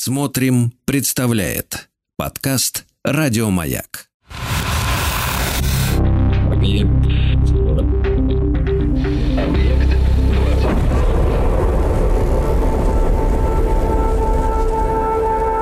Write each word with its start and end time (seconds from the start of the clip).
Смотрим, 0.00 0.72
представляет 0.84 1.88
подкаст 2.16 2.86
Радиомаяк. 3.04 4.06
Объект. 6.52 6.88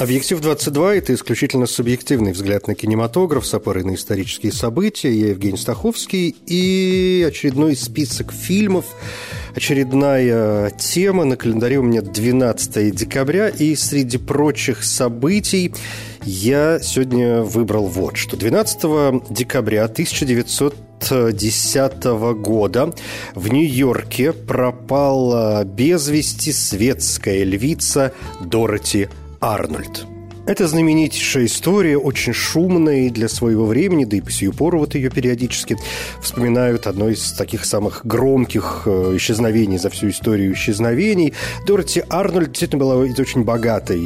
Объектив 0.00 0.40
22– 0.40 0.94
это 0.96 1.12
исключительно 1.12 1.66
субъективный 1.66 2.32
взгляд 2.32 2.66
на 2.66 2.74
кинематограф 2.74 3.46
с 3.46 3.52
опорой 3.52 3.84
на 3.84 3.94
исторические 3.94 4.52
события. 4.52 5.12
Я 5.12 5.28
Евгений 5.28 5.58
Стаховский 5.58 6.34
и 6.46 7.26
очередной 7.28 7.76
список 7.76 8.32
фильмов, 8.32 8.86
очередная 9.54 10.70
тема. 10.70 11.24
На 11.24 11.36
календаре 11.36 11.76
у 11.76 11.82
меня 11.82 12.00
12 12.00 12.94
декабря, 12.94 13.50
и 13.50 13.74
среди 13.74 14.16
прочих 14.16 14.84
событий 14.84 15.74
я 16.22 16.78
сегодня 16.80 17.42
выбрал 17.42 17.86
вот 17.88 18.16
что. 18.16 18.38
12 18.38 19.28
декабря 19.28 19.84
1900 19.84 20.74
2010 21.08 22.04
года 22.40 22.94
в 23.34 23.48
Нью-Йорке 23.48 24.32
пропала 24.32 25.64
без 25.64 26.08
вести 26.08 26.52
светская 26.52 27.44
львица 27.44 28.12
Дороти 28.40 29.08
Арнольд. 29.40 30.11
Это 30.44 30.66
знаменитейшая 30.66 31.44
история, 31.46 31.96
очень 31.96 32.32
шумная 32.32 33.10
для 33.10 33.28
своего 33.28 33.64
времени, 33.64 34.04
да 34.04 34.16
и 34.16 34.20
по 34.20 34.32
сию 34.32 34.52
пору 34.52 34.80
вот 34.80 34.96
ее 34.96 35.08
периодически 35.08 35.76
вспоминают 36.20 36.88
одно 36.88 37.08
из 37.08 37.32
таких 37.34 37.64
самых 37.64 38.04
громких 38.04 38.82
э, 38.86 39.16
исчезновений 39.18 39.78
за 39.78 39.88
всю 39.88 40.08
историю 40.08 40.52
исчезновений. 40.54 41.32
Дороти 41.64 42.02
Арнольд 42.08 42.48
действительно 42.48 42.80
была 42.80 43.06
из 43.06 43.20
очень 43.20 43.44
богатой 43.44 44.00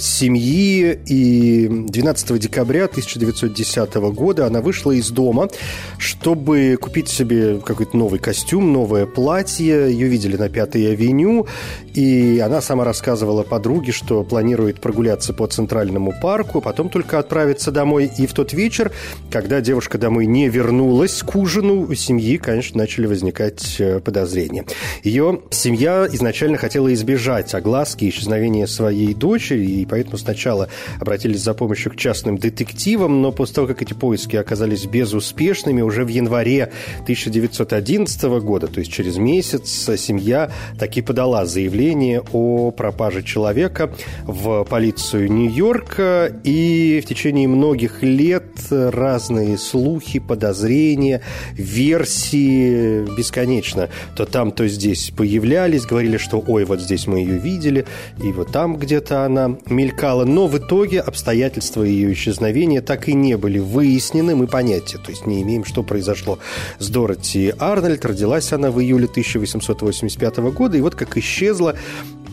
семьи, 0.00 0.98
и 1.04 1.68
12 1.68 2.38
декабря 2.40 2.86
1910 2.86 3.94
года 4.14 4.46
она 4.46 4.62
вышла 4.62 4.92
из 4.92 5.10
дома, 5.10 5.50
чтобы 5.98 6.78
купить 6.80 7.10
себе 7.10 7.58
какой-то 7.58 7.98
новый 7.98 8.18
костюм, 8.18 8.72
новое 8.72 9.04
платье. 9.04 9.92
Ее 9.92 10.08
видели 10.08 10.38
на 10.38 10.48
Пятой 10.48 10.90
авеню, 10.90 11.46
и 11.92 12.42
она 12.42 12.62
сама 12.62 12.84
рассказывала 12.84 13.42
подруге, 13.42 13.92
что 13.92 14.24
планирует 14.24 14.80
прогуляться 14.80 15.34
по 15.34 15.46
центральному 15.46 15.81
центральному 15.82 16.12
парку, 16.20 16.60
потом 16.60 16.88
только 16.88 17.18
отправиться 17.18 17.72
домой. 17.72 18.10
И 18.18 18.26
в 18.26 18.34
тот 18.34 18.52
вечер, 18.52 18.92
когда 19.30 19.60
девушка 19.60 19.98
домой 19.98 20.26
не 20.26 20.48
вернулась 20.48 21.22
к 21.22 21.34
ужину, 21.34 21.82
у 21.82 21.94
семьи, 21.94 22.36
конечно, 22.36 22.78
начали 22.78 23.06
возникать 23.06 23.76
э, 23.80 23.98
подозрения. 23.98 24.64
Ее 25.02 25.40
семья 25.50 26.06
изначально 26.12 26.56
хотела 26.56 26.92
избежать 26.94 27.54
огласки 27.54 28.04
и 28.04 28.10
исчезновения 28.10 28.66
своей 28.66 29.12
дочери, 29.14 29.64
и 29.64 29.86
поэтому 29.86 30.18
сначала 30.18 30.68
обратились 31.00 31.40
за 31.40 31.54
помощью 31.54 31.90
к 31.92 31.96
частным 31.96 32.38
детективам, 32.38 33.20
но 33.20 33.32
после 33.32 33.56
того, 33.56 33.66
как 33.66 33.82
эти 33.82 33.94
поиски 33.94 34.36
оказались 34.36 34.86
безуспешными, 34.86 35.82
уже 35.82 36.04
в 36.04 36.08
январе 36.08 36.70
1911 37.02 38.22
года, 38.40 38.68
то 38.68 38.78
есть 38.78 38.92
через 38.92 39.16
месяц, 39.16 39.90
семья 39.98 40.50
таки 40.78 41.02
подала 41.02 41.44
заявление 41.44 42.22
о 42.32 42.70
пропаже 42.70 43.22
человека 43.22 43.90
в 44.24 44.64
полицию 44.64 45.32
Нью-Йорк, 45.32 45.71
Нью-Йорка, 45.72 46.32
и 46.44 47.00
в 47.02 47.08
течение 47.08 47.48
многих 47.48 48.02
лет 48.02 48.44
разные 48.70 49.56
слухи, 49.56 50.18
подозрения, 50.18 51.22
версии 51.52 53.04
бесконечно. 53.16 53.88
То 54.16 54.26
там, 54.26 54.52
то 54.52 54.68
здесь 54.68 55.12
появлялись, 55.16 55.86
говорили, 55.86 56.18
что 56.18 56.42
ой, 56.46 56.64
вот 56.64 56.80
здесь 56.80 57.06
мы 57.06 57.20
ее 57.20 57.38
видели, 57.38 57.86
и 58.22 58.32
вот 58.32 58.52
там 58.52 58.76
где-то 58.76 59.24
она 59.24 59.56
мелькала. 59.66 60.24
Но 60.24 60.46
в 60.46 60.58
итоге 60.58 61.00
обстоятельства 61.00 61.82
ее 61.82 62.12
исчезновения 62.12 62.82
так 62.82 63.08
и 63.08 63.14
не 63.14 63.36
были 63.36 63.58
выяснены, 63.58 64.36
мы 64.36 64.46
понятия, 64.46 64.98
то 64.98 65.10
есть 65.10 65.26
не 65.26 65.42
имеем, 65.42 65.64
что 65.64 65.82
произошло 65.82 66.38
с 66.78 66.88
Дороти 66.88 67.52
Арнольд. 67.58 68.04
Родилась 68.04 68.52
она 68.52 68.70
в 68.70 68.80
июле 68.80 69.06
1885 69.06 70.36
года, 70.52 70.76
и 70.76 70.80
вот 70.80 70.94
как 70.94 71.16
исчезла 71.16 71.76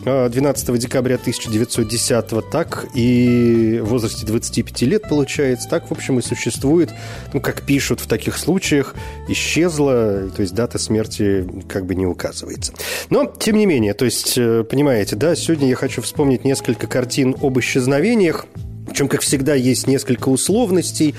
12 0.04 0.68
а, 0.68 0.72
декабря 0.78 1.16
1910 1.16 2.50
так 2.50 2.86
и 2.94 3.80
в 3.82 3.88
возрасте 3.88 4.24
25 4.24 4.82
лет, 4.82 5.02
получается, 5.08 5.68
так, 5.68 5.88
в 5.88 5.92
общем, 5.92 6.18
и 6.18 6.22
существует, 6.22 6.90
ну, 7.32 7.40
как 7.40 7.62
пишут 7.62 8.00
в 8.00 8.06
таких 8.06 8.38
случаях, 8.38 8.94
исчезла, 9.28 10.30
то 10.34 10.42
есть 10.42 10.54
дата 10.54 10.78
смерти 10.78 11.46
как 11.68 11.86
бы 11.86 11.94
не 11.94 12.06
указывается. 12.06 12.72
Но, 13.10 13.26
тем 13.26 13.56
не 13.56 13.66
менее, 13.66 13.94
то 13.94 14.04
есть, 14.04 14.38
э, 14.38 14.64
понимаете, 14.64 15.16
да, 15.16 15.34
сегодня 15.36 15.68
я 15.68 15.76
хочу 15.76 16.02
вспомнить 16.02 16.44
несколько 16.44 16.86
картин 16.86 17.36
об 17.40 17.58
исчезновениях, 17.58 18.46
причем, 18.90 19.06
как 19.06 19.20
всегда, 19.22 19.54
есть 19.54 19.86
несколько 19.86 20.28
условностей. 20.28 21.14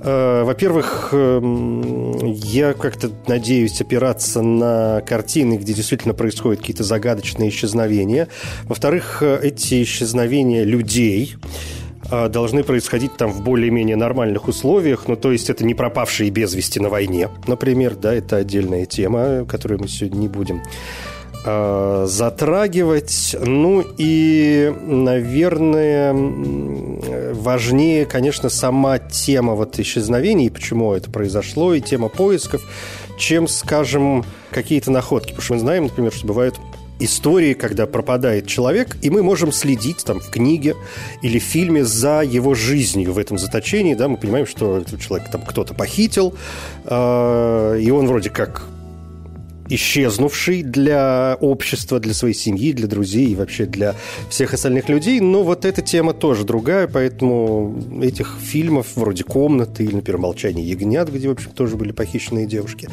Э, 0.00 0.44
во-первых, 0.44 1.08
эм, 1.10 2.24
я 2.24 2.72
как-то 2.72 3.10
надеюсь 3.26 3.80
опираться 3.80 4.42
на 4.42 5.02
картины, 5.04 5.56
где 5.56 5.74
действительно 5.74 6.14
происходят 6.14 6.60
какие-то 6.60 6.84
загадочные 6.84 7.50
исчезновения. 7.50 8.28
Во-вторых, 8.64 9.18
э, 9.22 9.40
эти 9.42 9.82
исчезновения 9.82 10.62
людей 10.62 11.34
э, 12.12 12.28
должны 12.28 12.62
происходить 12.62 13.16
там 13.16 13.32
в 13.32 13.42
более-менее 13.42 13.96
нормальных 13.96 14.46
условиях, 14.46 15.08
ну, 15.08 15.16
то 15.16 15.32
есть 15.32 15.50
это 15.50 15.64
не 15.64 15.74
пропавшие 15.74 16.30
без 16.30 16.54
вести 16.54 16.78
на 16.78 16.90
войне, 16.90 17.28
например, 17.48 17.96
да, 17.96 18.14
это 18.14 18.36
отдельная 18.36 18.86
тема, 18.86 19.44
которую 19.48 19.80
мы 19.80 19.88
сегодня 19.88 20.18
не 20.18 20.28
будем 20.28 20.62
затрагивать. 21.44 23.36
Ну 23.40 23.84
и, 23.98 24.74
наверное, 24.84 26.12
важнее, 27.36 28.06
конечно, 28.06 28.48
сама 28.48 28.98
тема 28.98 29.54
вот 29.54 29.78
исчезновений, 29.78 30.50
почему 30.50 30.92
это 30.92 31.10
произошло, 31.10 31.74
и 31.74 31.80
тема 31.80 32.08
поисков, 32.08 32.62
чем, 33.18 33.48
скажем, 33.48 34.24
какие-то 34.50 34.90
находки. 34.90 35.28
Потому 35.28 35.42
что 35.42 35.54
мы 35.54 35.60
знаем, 35.60 35.84
например, 35.84 36.12
что 36.12 36.26
бывают 36.26 36.56
истории, 36.98 37.54
когда 37.54 37.86
пропадает 37.86 38.46
человек, 38.46 38.96
и 39.02 39.10
мы 39.10 39.22
можем 39.22 39.52
следить 39.52 40.04
там 40.04 40.20
в 40.20 40.30
книге 40.30 40.74
или 41.22 41.38
в 41.38 41.42
фильме 41.42 41.84
за 41.84 42.22
его 42.22 42.54
жизнью 42.54 43.12
в 43.12 43.18
этом 43.18 43.38
заточении, 43.38 43.94
да, 43.94 44.08
мы 44.08 44.16
понимаем, 44.16 44.46
что 44.46 44.78
этот 44.78 45.00
человек 45.00 45.30
там 45.30 45.42
кто-то 45.42 45.74
похитил, 45.74 46.34
э, 46.84 47.80
и 47.80 47.90
он 47.90 48.06
вроде 48.06 48.30
как 48.30 48.66
исчезнувший 49.68 50.62
для 50.62 51.36
общества, 51.40 52.00
для 52.00 52.14
своей 52.14 52.34
семьи, 52.34 52.72
для 52.72 52.86
друзей 52.86 53.26
и 53.26 53.34
вообще 53.34 53.66
для 53.66 53.94
всех 54.30 54.54
остальных 54.54 54.88
людей. 54.88 55.20
Но 55.20 55.42
вот 55.42 55.64
эта 55.64 55.82
тема 55.82 56.12
тоже 56.12 56.44
другая, 56.44 56.88
поэтому 56.88 57.76
этих 58.02 58.38
фильмов 58.40 58.88
вроде 58.94 59.24
«Комнаты» 59.24 59.84
или, 59.84 59.96
например, 59.96 60.20
«Молчание 60.20 60.66
ягнят», 60.68 61.10
где, 61.10 61.28
в 61.28 61.32
общем, 61.32 61.50
тоже 61.50 61.76
были 61.76 61.92
похищенные 61.92 62.46
девушки, 62.46 62.88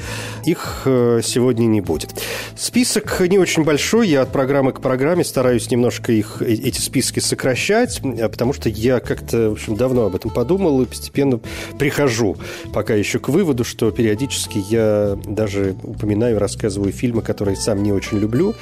их 0.45 0.83
э, 0.85 1.21
сегодня 1.23 1.65
не 1.65 1.81
будет. 1.81 2.09
Список 2.55 3.21
не 3.21 3.37
очень 3.37 3.63
большой, 3.63 4.09
я 4.09 4.21
от 4.21 4.31
программы 4.31 4.71
к 4.71 4.81
программе 4.81 5.23
стараюсь 5.23 5.69
немножко 5.69 6.11
их, 6.11 6.41
э, 6.41 6.53
эти 6.53 6.79
списки 6.79 7.19
сокращать, 7.19 8.01
а 8.03 8.29
потому 8.29 8.53
что 8.53 8.69
я 8.69 8.99
как-то, 8.99 9.49
в 9.49 9.53
общем, 9.53 9.75
давно 9.75 10.05
об 10.05 10.15
этом 10.15 10.31
подумал 10.31 10.81
и 10.81 10.85
постепенно 10.85 11.39
прихожу 11.77 12.37
пока 12.73 12.95
еще 12.95 13.19
к 13.19 13.29
выводу, 13.29 13.63
что 13.63 13.91
периодически 13.91 14.63
я 14.69 15.17
даже 15.25 15.75
упоминаю, 15.83 16.39
рассказываю 16.39 16.62
рассказываю 16.63 16.93
фильмы, 16.93 17.21
которые 17.21 17.57
сам 17.57 17.83
не 17.83 17.91
очень 17.91 18.19
люблю, 18.19 18.55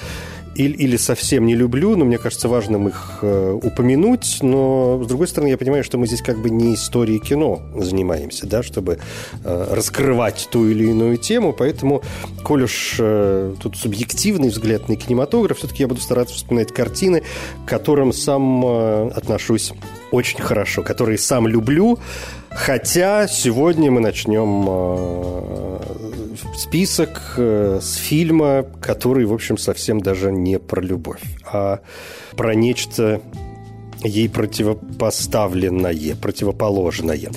или, 0.56 0.74
или 0.74 0.98
совсем 0.98 1.46
не 1.46 1.56
люблю, 1.56 1.96
но 1.96 2.04
мне 2.04 2.18
кажется 2.18 2.50
важным 2.50 2.88
их 2.88 3.20
э, 3.22 3.60
упомянуть. 3.64 4.40
Но, 4.42 5.02
с 5.04 5.08
другой 5.08 5.28
стороны, 5.28 5.50
я 5.50 5.58
понимаю, 5.58 5.84
что 5.84 5.98
мы 5.98 6.08
здесь 6.08 6.22
как 6.22 6.40
бы 6.40 6.50
не 6.50 6.74
историей 6.74 7.20
кино 7.20 7.62
занимаемся, 7.76 8.48
да, 8.48 8.62
чтобы 8.64 8.98
э, 9.44 9.68
раскрывать 9.74 10.50
ту 10.52 10.68
или 10.68 10.90
иную 10.90 11.18
тему. 11.18 11.54
Поэтому, 11.54 12.02
коль 12.44 12.64
уж 12.64 12.96
э, 13.00 13.54
тут 13.62 13.78
субъективный 13.78 14.50
взгляд 14.50 14.90
на 14.90 14.96
кинематограф, 14.96 15.60
все-таки 15.60 15.84
я 15.84 15.88
буду 15.88 16.02
стараться 16.02 16.36
вспоминать 16.36 16.74
картины, 16.74 17.24
к 17.66 17.70
которым 17.70 18.12
сам 18.12 18.66
э, 18.66 19.10
отношусь 19.16 19.72
очень 20.12 20.42
хорошо, 20.42 20.84
которые 20.84 21.18
сам 21.18 21.48
люблю. 21.48 21.98
Хотя 22.54 23.28
сегодня 23.28 23.92
мы 23.92 24.02
начнем 24.02 24.66
э, 24.68 25.80
список 26.58 27.36
э, 27.38 27.80
с 27.82 27.96
фильма, 27.96 28.66
который, 28.82 29.26
в 29.26 29.34
общем, 29.34 29.58
совсем 29.58 30.02
даже 30.02 30.32
не 30.32 30.60
про 30.60 30.82
любовь, 30.82 31.22
а 31.46 31.80
про 32.36 32.54
нечто 32.54 33.22
ей 34.04 34.30
противопоставленное, 34.30 36.16
противоположное. 36.16 37.30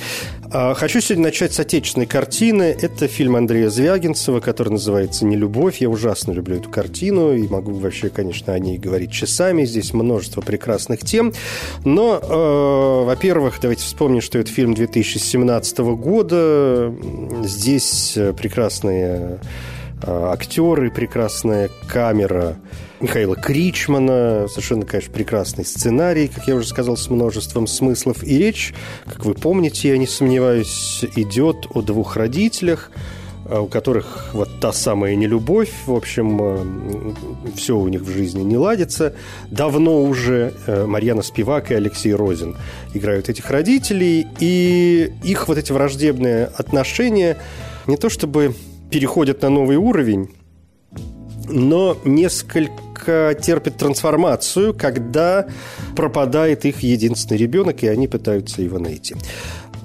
А, 0.51 0.75
хочу 0.75 1.01
сегодня 1.01 1.25
начать 1.25 1.53
с 1.53 1.61
отечественной 1.61 2.07
картины. 2.07 2.77
Это 2.81 3.09
фильм 3.09 3.37
Андрея 3.37 3.71
Звягинцева, 3.71 4.41
который 4.41 4.71
называется 4.71 5.27
«Нелюбовь». 5.27 5.79
Я 5.81 5.91
ужасно 5.91 6.33
люблю 6.33 6.57
эту 6.57 6.71
картину 6.71 7.35
и 7.35 7.49
могу 7.49 7.73
вообще, 7.73 8.09
конечно, 8.09 8.53
о 8.53 8.59
ней 8.59 8.79
говорить 8.79 9.11
часами. 9.11 9.65
Здесь 9.65 9.93
множество 9.93 10.41
прекрасных 10.41 11.01
тем. 11.01 11.33
Но, 11.85 12.21
э, 12.23 13.05
во-первых, 13.07 13.59
давайте 13.61 13.83
вспомним, 13.83 14.21
что 14.21 14.39
это 14.39 14.51
фильм 14.51 14.75
2017 14.75 15.79
года. 15.97 16.95
Здесь 17.43 18.17
прекрасные 18.37 19.41
э, 20.03 20.29
актеры, 20.33 20.91
прекрасная 20.91 21.71
камера– 21.89 22.57
Михаила 23.05 23.37
Кричмана. 23.37 24.47
Совершенно, 24.49 24.87
конечно, 24.87 25.13
прекрасный 25.13 25.67
сценарий, 25.67 26.27
как 26.27 26.49
я 26.49 26.55
уже 26.55 26.67
сказал, 26.67 26.97
с 26.97 27.11
множеством 27.11 27.67
смыслов. 27.67 28.25
И 28.25 28.39
речь, 28.39 28.73
как 29.05 29.27
вы 29.27 29.35
помните, 29.35 29.91
я 29.91 29.99
не 29.99 30.07
сомневаюсь, 30.07 31.05
идет 31.15 31.67
о 31.75 31.83
двух 31.83 32.17
родителях, 32.17 32.91
а, 33.45 33.61
у 33.61 33.67
которых 33.67 34.31
вот 34.33 34.59
та 34.59 34.73
самая 34.73 35.17
нелюбовь, 35.17 35.71
в 35.85 35.93
общем, 35.95 36.39
а, 36.41 36.67
все 37.55 37.77
у 37.77 37.87
них 37.89 38.01
в 38.01 38.11
жизни 38.11 38.43
не 38.43 38.57
ладится. 38.57 39.15
Давно 39.51 40.03
уже 40.03 40.55
а, 40.67 40.87
Марьяна 40.87 41.21
Спивак 41.21 41.73
и 41.73 41.75
Алексей 41.75 42.15
Розин 42.15 42.57
играют 42.95 43.29
этих 43.29 43.51
родителей, 43.51 44.27
и 44.41 45.13
их 45.23 45.47
вот 45.47 45.59
эти 45.59 45.73
враждебные 45.73 46.47
отношения 46.47 47.37
не 47.87 47.99
то 47.99 48.09
чтобы 48.09 48.55
переходят 48.91 49.43
на 49.43 49.51
новый 49.51 49.77
уровень, 49.77 50.31
но 51.51 51.99
несколько 52.07 52.84
терпит 53.07 53.77
трансформацию, 53.77 54.75
когда 54.75 55.47
пропадает 55.97 56.65
их 56.65 56.81
единственный 56.81 57.39
ребенок, 57.39 57.83
и 57.83 57.89
они 57.89 58.09
пытаются 58.09 58.63
его 58.63 58.79
найти. 58.79 59.17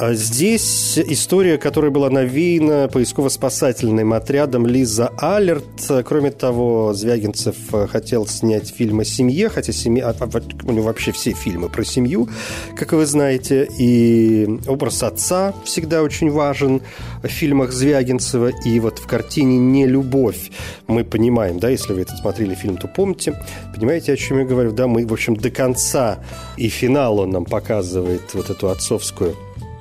А 0.02 0.14
здесь 0.14 0.98
история, 0.98 1.58
которая 1.58 1.92
была 1.92 2.10
навеяна 2.10 2.88
поисково-спасательным 2.88 4.14
отрядом 4.14 4.66
Лиза 4.66 5.12
Алерт. 5.18 5.66
Кроме 6.06 6.32
того, 6.32 6.94
Звягинцев 6.94 7.58
хотел 7.90 8.26
снять 8.26 8.70
фильм 8.70 9.02
о 9.02 9.04
семье, 9.04 9.50
хотя 9.50 9.74
семья, 9.74 10.16
а, 10.18 10.30
у 10.64 10.72
него 10.72 10.86
вообще 10.86 11.12
все 11.12 11.34
фильмы 11.34 11.68
про 11.68 11.84
семью, 11.84 12.30
как 12.78 12.94
вы 12.94 13.06
знаете. 13.06 13.68
И 13.78 14.48
образ 14.68 15.04
отца 15.04 15.54
всегда 15.66 16.02
очень 16.02 16.32
важен 16.32 16.82
в 17.22 17.28
фильмах 17.28 17.74
Звягинцева. 17.74 18.54
И 18.64 18.80
вот 18.80 19.00
в 19.00 19.06
картине 19.06 19.58
«Не 19.58 19.86
любовь» 19.86 20.50
мы 20.88 21.04
понимаем, 21.04 21.60
да, 21.60 21.68
если 21.68 21.92
вы 21.92 22.04
этот 22.04 22.20
смотрели 22.20 22.56
фильм, 22.56 22.78
то 22.78 22.88
помните, 22.88 23.38
понимаете, 23.76 24.14
о 24.14 24.16
чем 24.16 24.40
я 24.40 24.46
говорю, 24.46 24.72
да, 24.72 24.88
мы, 24.88 25.06
в 25.06 25.12
общем, 25.12 25.36
до 25.36 25.52
конца 25.52 26.20
и 26.56 26.70
финал 26.70 27.20
он 27.20 27.32
нам 27.32 27.44
показывает 27.44 28.34
вот 28.34 28.50
эту 28.50 28.70
отцовскую 28.70 29.36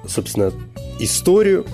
собственно, 0.09 0.53
историю. 0.99 1.65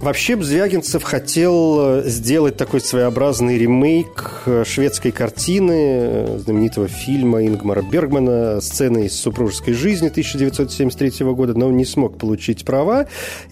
Вообще 0.00 0.36
Звягинцев 0.40 1.02
хотел 1.02 1.78
э, 1.80 2.02
сделать 2.04 2.58
такой 2.58 2.82
своеобразный 2.82 3.56
ремейк 3.56 4.42
э, 4.44 4.62
шведской 4.66 5.10
картины, 5.10 5.72
э, 5.72 6.38
знаменитого 6.44 6.86
фильма 6.86 7.46
Ингмара 7.46 7.80
Бергмана 7.80 8.60
«Сцены 8.60 9.06
из 9.06 9.18
супружеской 9.18 9.72
жизни» 9.72 10.08
1973 10.08 11.24
года, 11.32 11.54
но 11.54 11.68
он 11.68 11.78
не 11.78 11.86
смог 11.86 12.18
получить 12.18 12.66
права. 12.66 13.06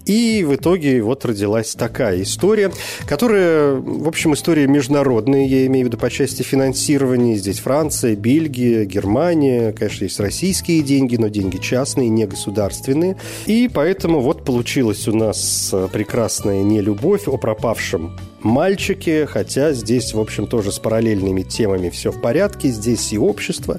И 0.05 0.45
в 0.47 0.55
итоге 0.55 1.03
вот 1.03 1.25
родилась 1.25 1.75
такая 1.75 2.23
история, 2.23 2.71
которая, 3.07 3.77
в 3.77 4.07
общем, 4.07 4.35
история 4.35 4.67
международная, 4.67 5.47
я 5.47 5.65
имею 5.65 5.87
в 5.87 5.89
виду 5.89 5.97
по 5.97 6.11
части 6.11 6.43
финансирования. 6.43 7.37
Здесь 7.37 7.61
Франция, 7.61 8.17
Бельгия, 8.17 8.85
Германия, 8.85 9.73
конечно, 9.73 10.05
есть 10.05 10.21
российские 10.21 10.83
деньги, 10.83 11.17
но 11.17 11.29
деньги 11.29 11.57
частные, 11.57 12.11
не 12.11 12.27
государственные. 12.27 13.17
И 13.47 13.71
поэтому 13.73 14.21
вот 14.21 14.45
получилось 14.45 15.09
у 15.09 15.17
нас 15.17 15.75
прекрасно 15.91 16.34
прекрасная 16.35 16.65
нелюбовь 16.65 17.29
о 17.29 17.37
пропавшем 17.37 18.17
мальчике, 18.43 19.25
хотя 19.25 19.73
здесь, 19.73 20.15
в 20.15 20.19
общем, 20.21 20.49
тоже 20.49 20.73
с 20.73 20.81
параллельными 20.81 21.43
темами 21.43 21.91
все 21.91 22.11
в 22.11 22.21
порядке. 22.21 22.69
Здесь 22.69 23.13
и 23.13 23.19
общество, 23.19 23.79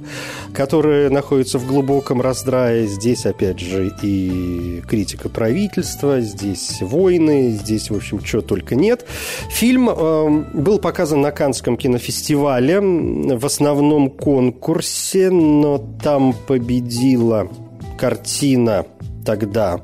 которое 0.54 1.10
находится 1.10 1.60
в 1.60 1.68
глубоком 1.68 2.22
раздрае, 2.22 2.88
здесь, 2.88 3.25
опять 3.25 3.60
же, 3.60 3.92
и 4.02 4.81
критика 4.88 5.28
правительства, 5.28 6.22
здесь 6.22 6.81
войны, 6.81 7.52
здесь, 7.52 7.90
в 7.90 7.96
общем, 7.96 8.22
чего 8.22 8.42
только 8.42 8.75
нет. 8.75 9.06
Фильм 9.50 9.90
э, 9.90 10.46
был 10.54 10.80
показан 10.80 11.22
на 11.22 11.31
Канском 11.31 11.75
кинофестивале 11.75 12.80
в 12.80 13.46
основном 13.46 14.10
конкурсе, 14.10 15.30
но 15.30 15.78
там 16.02 16.34
победила 16.48 17.50
картина 17.98 18.86
тогда 19.25 19.81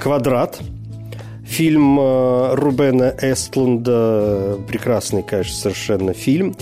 «Квадрат», 0.00 0.60
Фильм 1.46 1.98
э, 2.00 2.54
Рубена 2.54 3.14
Эстлунда, 3.20 4.58
прекрасный, 4.66 5.22
конечно, 5.22 5.54
совершенно 5.54 6.14
фильм, 6.14 6.56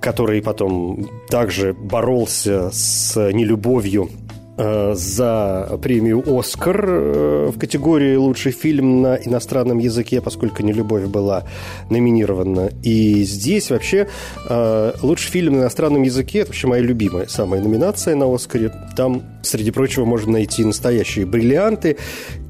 который 0.00 0.42
потом 0.42 1.08
также 1.28 1.72
боролся 1.72 2.70
с 2.70 3.16
нелюбовью 3.32 4.10
за 4.56 5.78
премию 5.82 6.22
«Оскар» 6.26 6.84
э, 6.86 7.50
в 7.52 7.58
категории 7.58 8.14
«Лучший 8.14 8.52
фильм 8.52 9.02
на 9.02 9.16
иностранном 9.16 9.78
языке», 9.78 10.20
поскольку 10.20 10.62
«Нелюбовь» 10.62 11.06
была 11.06 11.44
номинирована. 11.90 12.70
И 12.82 13.24
здесь 13.24 13.70
вообще 13.70 14.06
э, 14.48 14.92
«Лучший 15.02 15.30
фильм 15.30 15.54
на 15.54 15.62
иностранном 15.62 16.02
языке»– 16.02 16.38
это 16.40 16.48
вообще 16.50 16.68
моя 16.68 16.82
любимая 16.82 17.26
самая 17.26 17.60
номинация 17.60 18.14
на 18.14 18.32
«Оскаре». 18.32 18.70
Там, 18.96 19.22
среди 19.42 19.72
прочего, 19.72 20.04
можно 20.04 20.32
найти 20.32 20.64
настоящие 20.64 21.26
бриллианты. 21.26 21.96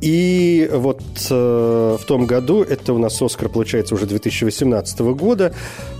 И 0.03 0.69
вот 0.71 1.01
в 1.31 2.01
том 2.07 2.27
году, 2.27 2.63
это 2.63 2.93
у 2.93 2.99
нас 2.99 3.21
«Оскар» 3.23 3.49
получается 3.49 3.95
уже 3.95 4.05
2018 4.05 5.01
года, 5.01 5.55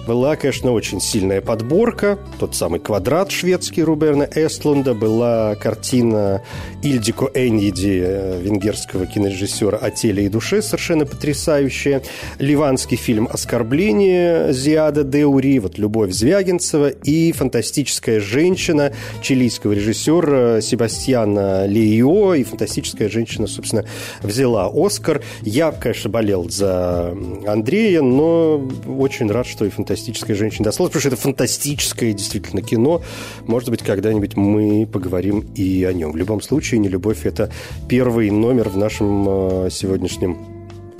была, 0.07 0.37
конечно, 0.37 0.73
очень 0.73 1.01
сильная 1.01 1.41
подборка. 1.41 2.19
Тот 2.39 2.55
самый 2.55 2.81
«Квадрат» 2.81 3.31
шведский 3.31 3.83
Руберна 3.83 4.29
Эстлунда, 4.35 4.95
была 4.95 5.55
картина 5.55 6.43
Ильдико 6.83 7.31
Эньиди, 7.35 8.03
э, 8.05 8.41
венгерского 8.41 9.07
кинорежиссера 9.07 9.79
«О 9.79 9.91
теле 9.91 10.27
и 10.27 10.29
душе», 10.29 10.61
совершенно 10.63 11.07
потрясающая. 11.07 12.03
Ливанский 12.39 12.97
фильм 12.97 13.29
«Оскорбление» 13.33 14.53
Зиада 14.53 15.05
Деури, 15.05 15.59
вот 15.59 15.79
«Любовь 15.79 16.13
Звягинцева» 16.13 16.91
и 16.91 17.33
«Фантастическая 17.33 18.21
женщина» 18.21 18.93
чилийского 19.23 19.73
режиссера 19.73 20.61
Себастьяна 20.61 21.65
Лейо. 21.67 22.35
И 22.35 22.45
«Фантастическая 22.45 23.09
женщина», 23.09 23.47
собственно, 23.47 23.85
взяла 24.23 24.71
«Оскар». 24.73 25.23
Я, 25.43 25.73
конечно, 25.73 26.11
болел 26.11 26.51
за 26.51 27.17
Андрея, 27.47 28.03
но 28.03 28.69
очень 28.99 29.31
рад, 29.31 29.47
что 29.47 29.65
и 29.65 29.71
«Фантастическая 29.71 29.94
женщина» 29.97 30.65
досталась, 30.65 30.91
потому 30.91 31.01
что 31.01 31.09
это 31.09 31.17
фантастическое 31.17 32.13
действительно 32.13 32.63
кино. 32.63 33.03
Может 33.47 33.71
быть, 33.71 33.83
когда-нибудь 33.83 34.37
мы 34.37 34.87
поговорим 34.87 35.41
и 35.55 35.85
о 35.85 35.93
нем. 35.93 36.13
В 36.13 36.17
любом 36.17 36.41
случае, 36.41 36.81
«Не 36.81 36.89
любовь»— 36.89 37.21
это 37.27 37.51
первый 37.89 38.31
номер 38.31 38.69
в 38.69 38.77
нашем 38.77 39.27
э, 39.29 39.71
сегодняшнем 39.71 40.39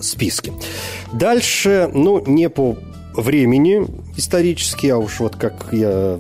списке. 0.01 0.53
Дальше, 1.13 1.91
ну, 1.93 2.23
не 2.27 2.49
по 2.49 2.77
времени 3.15 3.87
исторически, 4.17 4.89
а 4.89 4.99
уж 4.99 5.21
вот 5.21 5.37
как 5.37 5.69
я 5.73 6.19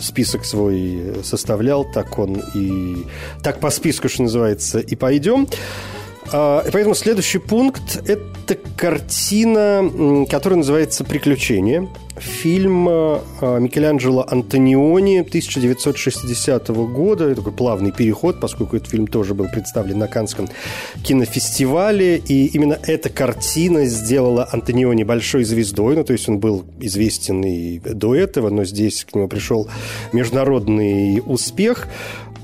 список 0.00 0.44
свой 0.44 1.16
составлял, 1.22 1.84
так 1.84 2.18
он 2.18 2.42
и... 2.54 3.04
Так 3.42 3.60
по 3.60 3.70
списку, 3.70 4.08
что 4.08 4.22
называется, 4.22 4.78
и 4.78 4.94
пойдем. 4.94 5.48
А, 6.32 6.64
поэтому 6.72 6.94
следующий 6.94 7.38
пункт– 7.38 8.02
это 8.06 8.56
картина, 8.76 10.26
которая 10.28 10.58
называется 10.58 11.04
«Приключения». 11.04 11.88
Фильм 12.18 12.88
а, 12.88 13.58
Микеланджело 13.58 14.26
Антониони 14.28 15.20
1960 15.20 16.68
года. 16.68 17.34
Такой 17.34 17.52
плавный 17.52 17.92
переход, 17.92 18.40
поскольку 18.40 18.76
этот 18.76 18.88
фильм 18.88 19.06
тоже 19.06 19.34
был 19.34 19.46
представлен 19.46 19.98
на 19.98 20.08
Канском 20.08 20.48
кинофестивале. 21.04 22.16
И 22.16 22.46
именно 22.46 22.78
эта 22.82 23.08
картина 23.08 23.86
сделала 23.86 24.48
Антониони 24.50 25.04
большой 25.04 25.44
звездой. 25.44 25.96
Ну, 25.96 26.04
то 26.04 26.12
есть 26.12 26.28
он 26.28 26.38
был 26.38 26.64
известен 26.80 27.42
и 27.44 27.78
до 27.78 28.16
этого, 28.16 28.50
но 28.50 28.64
здесь 28.64 29.04
к 29.04 29.14
нему 29.14 29.28
пришел 29.28 29.68
международный 30.12 31.22
успех. 31.24 31.86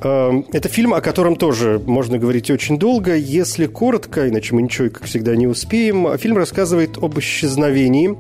Эм, 0.05 0.45
это 0.53 0.69
фильм, 0.69 0.93
о 0.93 1.01
котором 1.01 1.35
тоже 1.35 1.81
можно 1.85 2.19
говорить 2.19 2.51
очень 2.51 2.79
долго. 2.79 3.17
Если 3.17 3.67
коротко, 3.67 4.29
иначе 4.29 4.55
мы 4.55 4.63
ничего, 4.63 4.91
как 4.91 5.05
всегда, 5.05 5.35
не 5.35 5.47
успеем. 5.47 6.17
Фильм 6.19 6.37
рассказывает 6.37 6.99
об 7.03 7.19
исчезновении 7.19 8.17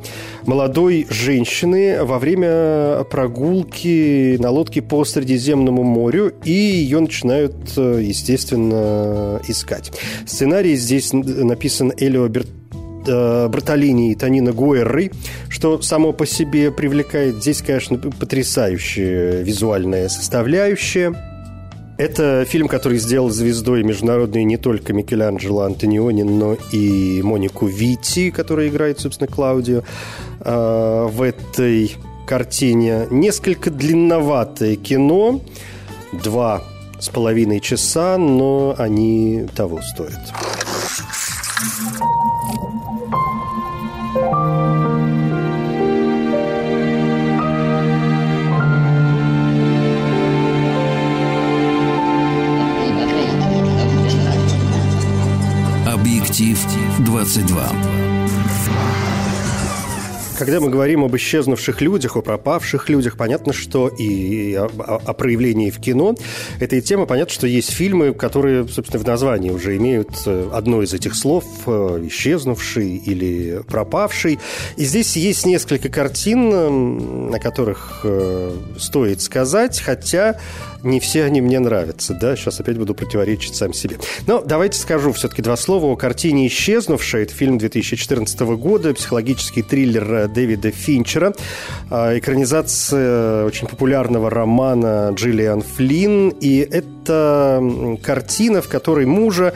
молодой 0.46 1.06
женщины 1.10 2.02
во 2.02 2.18
время 2.18 3.04
прогулки 3.04 4.38
на 4.38 4.50
лодке 4.50 4.80
по 4.80 5.04
Средиземному 5.04 5.82
морю, 5.82 6.32
и 6.44 6.52
ее 6.52 7.00
начинают, 7.00 7.54
э, 7.76 8.00
естественно, 8.02 9.40
искать. 9.46 9.92
Сценарий 10.26 10.76
здесь 10.76 11.12
написан 11.12 11.92
Элио 11.98 12.26
Берт 12.28 12.48
э, 13.06 13.48
Братолини 13.48 14.12
и 14.12 14.14
Танина 14.14 14.52
Гуэррой, 14.52 15.10
что 15.50 15.82
само 15.82 16.12
по 16.12 16.24
себе 16.24 16.70
привлекает. 16.70 17.36
Здесь, 17.36 17.60
конечно, 17.60 17.98
потрясающая 17.98 19.42
визуальная 19.42 20.08
составляющая. 20.08 21.33
Это 21.96 22.44
фильм, 22.44 22.66
который 22.66 22.98
сделал 22.98 23.30
звездой 23.30 23.84
международной 23.84 24.42
не 24.42 24.56
только 24.56 24.92
Микеланджело 24.92 25.62
Антониони, 25.62 26.22
но 26.22 26.56
и 26.72 27.22
Монику 27.22 27.66
Вити, 27.66 28.30
которая 28.30 28.68
играет, 28.68 28.98
собственно, 28.98 29.28
Клаудио 29.28 29.82
э, 30.40 31.06
в 31.08 31.22
этой 31.22 31.96
картине. 32.26 33.06
Несколько 33.10 33.70
длинноватое 33.70 34.74
кино, 34.74 35.40
два 36.12 36.64
с 36.98 37.08
половиной 37.08 37.60
часа, 37.60 38.18
но 38.18 38.74
они 38.76 39.46
того 39.54 39.80
стоят. 39.82 40.32
Объектив 56.34 57.06
22. 57.06 57.72
Когда 60.36 60.58
мы 60.58 60.68
говорим 60.68 61.04
об 61.04 61.14
исчезнувших 61.14 61.80
людях, 61.80 62.16
о 62.16 62.22
пропавших 62.22 62.88
людях, 62.88 63.16
понятно, 63.16 63.52
что 63.52 63.86
и 63.86 64.54
о, 64.54 65.12
проявлении 65.12 65.70
в 65.70 65.78
кино 65.78 66.16
этой 66.58 66.80
темы, 66.80 67.06
понятно, 67.06 67.32
что 67.32 67.46
есть 67.46 67.70
фильмы, 67.70 68.12
которые, 68.14 68.66
собственно, 68.66 69.00
в 69.00 69.06
названии 69.06 69.50
уже 69.50 69.76
имеют 69.76 70.10
э, 70.26 70.50
одно 70.52 70.82
из 70.82 70.92
этих 70.92 71.14
слов 71.14 71.44
э, 71.66 72.04
«исчезнувший» 72.08 72.96
или 72.96 73.62
«пропавший». 73.68 74.40
И 74.76 74.84
здесь 74.84 75.16
есть 75.16 75.46
несколько 75.46 75.88
картин, 75.88 77.32
о 77.32 77.38
которых 77.38 78.00
э, 78.02 78.56
стоит 78.76 79.20
сказать, 79.20 79.80
хотя 79.80 80.40
не 80.84 81.00
все 81.00 81.24
они 81.24 81.40
мне 81.40 81.58
нравятся, 81.58 82.14
да, 82.14 82.36
сейчас 82.36 82.60
опять 82.60 82.78
буду 82.78 82.94
противоречить 82.94 83.54
сам 83.54 83.72
себе. 83.72 83.98
Но 84.26 84.42
давайте 84.42 84.78
скажу 84.78 85.12
все-таки 85.12 85.42
два 85.42 85.56
слова 85.56 85.86
о 85.86 85.96
картине 85.96 86.46
«Исчезнувшая». 86.46 87.22
Это 87.24 87.34
фильм 87.34 87.58
2014 87.58 88.40
года, 88.40 88.94
психологический 88.94 89.62
триллер 89.62 90.28
Дэвида 90.28 90.70
Финчера, 90.70 91.32
а, 91.90 92.16
экранизация 92.16 93.44
очень 93.44 93.66
популярного 93.66 94.30
романа 94.30 95.10
Джиллиан 95.14 95.62
Флинн, 95.62 96.30
и 96.40 96.58
это 96.58 97.62
картина, 98.02 98.62
в 98.62 98.68
которой 98.68 99.06
мужа 99.06 99.54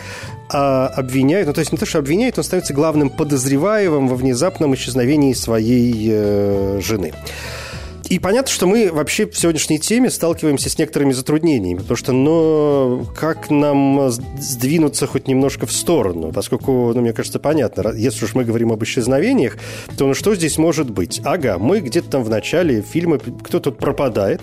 а, 0.51 0.87
обвиняют, 0.89 1.47
ну 1.47 1.53
то 1.53 1.61
есть 1.61 1.73
не 1.73 1.79
то, 1.79 1.87
что 1.87 1.99
обвиняют, 1.99 2.39
он 2.39 2.45
становится 2.45 2.73
главным 2.73 3.11
подозреваемым 3.11 4.09
во 4.09 4.17
внезапном 4.17 4.75
исчезновении 4.75 5.35
своей 5.35 6.09
э, 6.11 6.81
жены. 6.83 7.13
И 8.09 8.19
понятно, 8.19 8.51
что 8.51 8.67
мы 8.67 8.91
вообще 8.91 9.27
в 9.27 9.37
сегодняшней 9.37 9.79
теме 9.79 10.11
сталкиваемся 10.11 10.71
с 10.71 10.79
некоторыми 10.79 11.13
затруднениями, 11.13 11.79
потому 11.79 11.97
что, 11.97 12.13
ну, 12.13 13.07
как 13.15 13.51
нам 13.51 14.11
сдвинуться 14.11 15.07
хоть 15.07 15.29
немножко 15.29 15.67
в 15.67 15.73
сторону, 15.73 16.33
поскольку, 16.33 16.93
ну, 16.95 17.03
мне 17.03 17.13
кажется, 17.13 17.39
понятно, 17.39 17.93
если 17.95 18.25
уж 18.25 18.35
мы 18.35 18.45
говорим 18.45 18.73
об 18.73 18.83
исчезновениях, 18.83 19.59
то 19.99 20.07
ну 20.07 20.15
что 20.15 20.35
здесь 20.35 20.57
может 20.57 20.91
быть? 20.91 21.21
Ага, 21.23 21.59
мы 21.59 21.81
где-то 21.81 22.09
там 22.09 22.25
в 22.25 22.31
начале 22.31 22.81
фильма, 22.81 23.19
кто 23.19 23.61
тут 23.61 23.79
пропадает, 23.79 24.41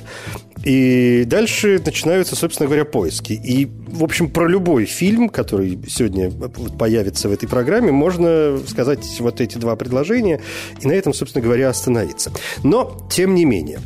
и 0.64 1.24
дальше 1.26 1.82
начинаются, 1.86 2.36
собственно 2.36 2.68
говоря, 2.68 2.86
поиски. 2.86 3.34
И, 3.34 3.68
в 3.88 4.04
общем, 4.04 4.30
про 4.30 4.48
любой 4.48 4.86
фильм, 4.86 5.30
который 5.30 5.80
сегодня 5.88 6.32
появится 6.32 7.30
в 7.30 7.32
этой 7.32 7.48
программе, 7.48 7.92
можно 7.92 8.58
сказать 8.68 9.06
вот 9.20 9.42
эти 9.42 9.58
два 9.58 9.76
предложения 9.76 10.42
и 10.82 10.88
на 10.88 10.94
этом, 10.94 11.14
собственно 11.14 11.44
говоря, 11.44 11.70
остановиться. 11.70 12.32
Но, 12.64 13.08
тем 13.12 13.36
не 13.36 13.46
менее, 13.46 13.80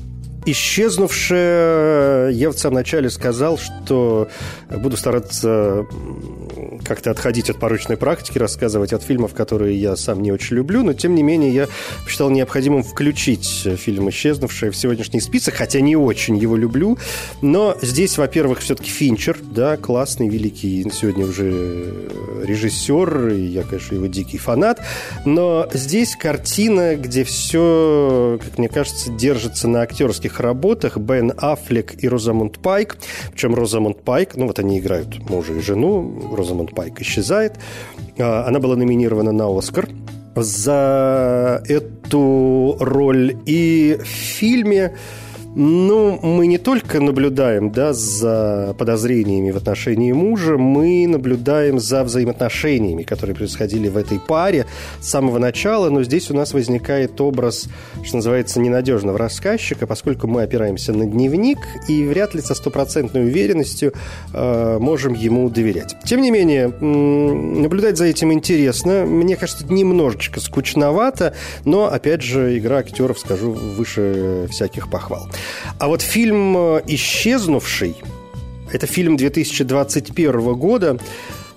исчезнувшая, 0.46 2.30
я 2.30 2.50
в 2.50 2.58
самом 2.58 2.76
начале 2.76 3.10
сказал, 3.10 3.58
что 3.58 4.30
буду 4.70 4.98
стараться 4.98 5.86
как-то 6.86 7.12
отходить 7.12 7.50
от 7.50 7.60
порочной 7.60 7.98
практики, 7.98 8.38
рассказывать 8.38 8.94
от 8.94 9.04
фильмов, 9.04 9.34
которые 9.34 9.80
я 9.80 9.96
сам 9.96 10.22
не 10.22 10.32
очень 10.32 10.56
люблю, 10.56 10.84
но 10.84 10.94
тем 10.94 11.16
не 11.16 11.24
менее 11.24 11.54
я 11.54 11.68
считал 12.08 12.30
необходимым 12.30 12.84
включить 12.84 13.68
фильм 13.78 14.10
«Исчезнувшая» 14.10 14.72
в 14.72 14.76
сегодняшний 14.76 15.22
список, 15.22 15.56
хотя 15.56 15.80
не 15.82 15.96
очень 15.96 16.38
его 16.38 16.56
люблю, 16.56 16.98
но 17.42 17.78
здесь, 17.82 18.18
во-первых, 18.18 18.60
все-таки 18.60 18.90
Финчер, 18.90 19.38
да, 19.42 19.78
классный, 19.78 20.30
великий 20.30 20.90
сегодня 20.92 21.26
уже 21.26 21.94
режиссер, 22.44 23.30
и 23.30 23.42
я, 23.42 23.64
конечно, 23.64 23.96
его 23.96 24.08
дикий 24.08 24.38
фанат, 24.38 24.82
но 25.26 25.68
здесь 25.74 26.16
картина, 26.16 26.96
где 26.96 27.24
все, 27.24 28.40
как 28.44 28.58
мне 28.58 28.70
кажется, 28.70 29.12
держится 29.12 29.68
на 29.68 29.82
актерских 29.82 30.29
работах 30.38 30.98
Бен 30.98 31.34
Аффлек 31.38 32.04
и 32.04 32.08
Розамунд 32.08 32.60
Пайк, 32.60 32.98
причем 33.32 33.56
Розамунд 33.56 34.04
Пайк, 34.04 34.36
ну 34.36 34.48
вот 34.48 34.60
они 34.60 34.80
играют 34.80 35.30
мужа 35.30 35.54
и 35.54 35.60
жену, 35.60 36.36
Розамунд 36.36 36.76
Пайк 36.76 37.02
исчезает. 37.02 37.54
А, 38.18 38.46
она 38.48 38.60
была 38.60 38.76
номинирована 38.76 39.32
на 39.32 39.58
Оскар 39.58 39.88
за 40.36 41.64
эту 41.68 42.78
роль. 42.80 43.38
И 43.46 43.98
в 44.00 44.08
фильме 44.08 44.96
ну, 45.60 46.18
мы 46.24 46.48
не 46.48 46.58
только 46.58 47.02
наблюдаем 47.02 47.70
да, 47.70 47.92
за 47.92 48.74
подозрениями 48.78 49.52
в 49.52 49.58
отношении 49.58 50.14
мужа, 50.14 50.58
мы 50.58 51.06
наблюдаем 51.06 51.80
за 51.80 52.06
взаимоотношениями, 52.06 53.04
которые 53.04 53.36
происходили 53.36 53.90
в 53.90 53.98
этой 53.98 54.22
паре 54.22 54.68
с 55.02 55.10
самого 55.10 55.38
начала, 55.38 55.90
но 55.90 56.02
здесь 56.04 56.32
у 56.32 56.34
нас 56.34 56.54
возникает 56.54 57.20
образ, 57.20 57.68
что 58.06 58.16
называется, 58.16 58.62
ненадежного 58.62 59.18
рассказчика, 59.18 59.86
поскольку 59.86 60.28
мы 60.28 60.44
опираемся 60.44 60.94
на 60.94 61.06
дневник 61.06 61.60
и 61.90 62.06
вряд 62.06 62.34
ли 62.34 62.42
со 62.42 62.56
стопроцентной 62.56 63.24
уверенностью 63.26 63.92
э, 64.34 64.78
можем 64.80 65.14
ему 65.14 65.50
доверять. 65.50 65.98
Тем 66.06 66.22
не 66.22 66.32
менее, 66.32 66.70
наблюдать 66.70 67.98
за 67.98 68.06
этим 68.06 68.32
интересно. 68.32 69.06
Мне 69.06 69.36
кажется, 69.36 69.66
немножечко 69.66 70.40
скучновато, 70.40 71.34
но, 71.66 71.92
опять 71.92 72.22
же, 72.22 72.58
игра 72.58 72.78
актеров, 72.78 73.20
скажу, 73.20 73.52
выше 73.52 74.48
всяких 74.50 74.90
похвал. 74.90 75.28
А 75.80 75.88
вот 75.88 76.02
фильм 76.02 76.56
«Исчезнувший» 76.88 77.96
это 78.72 78.86
фильм 78.86 79.18
2021 79.18 80.54
года, 80.54 81.00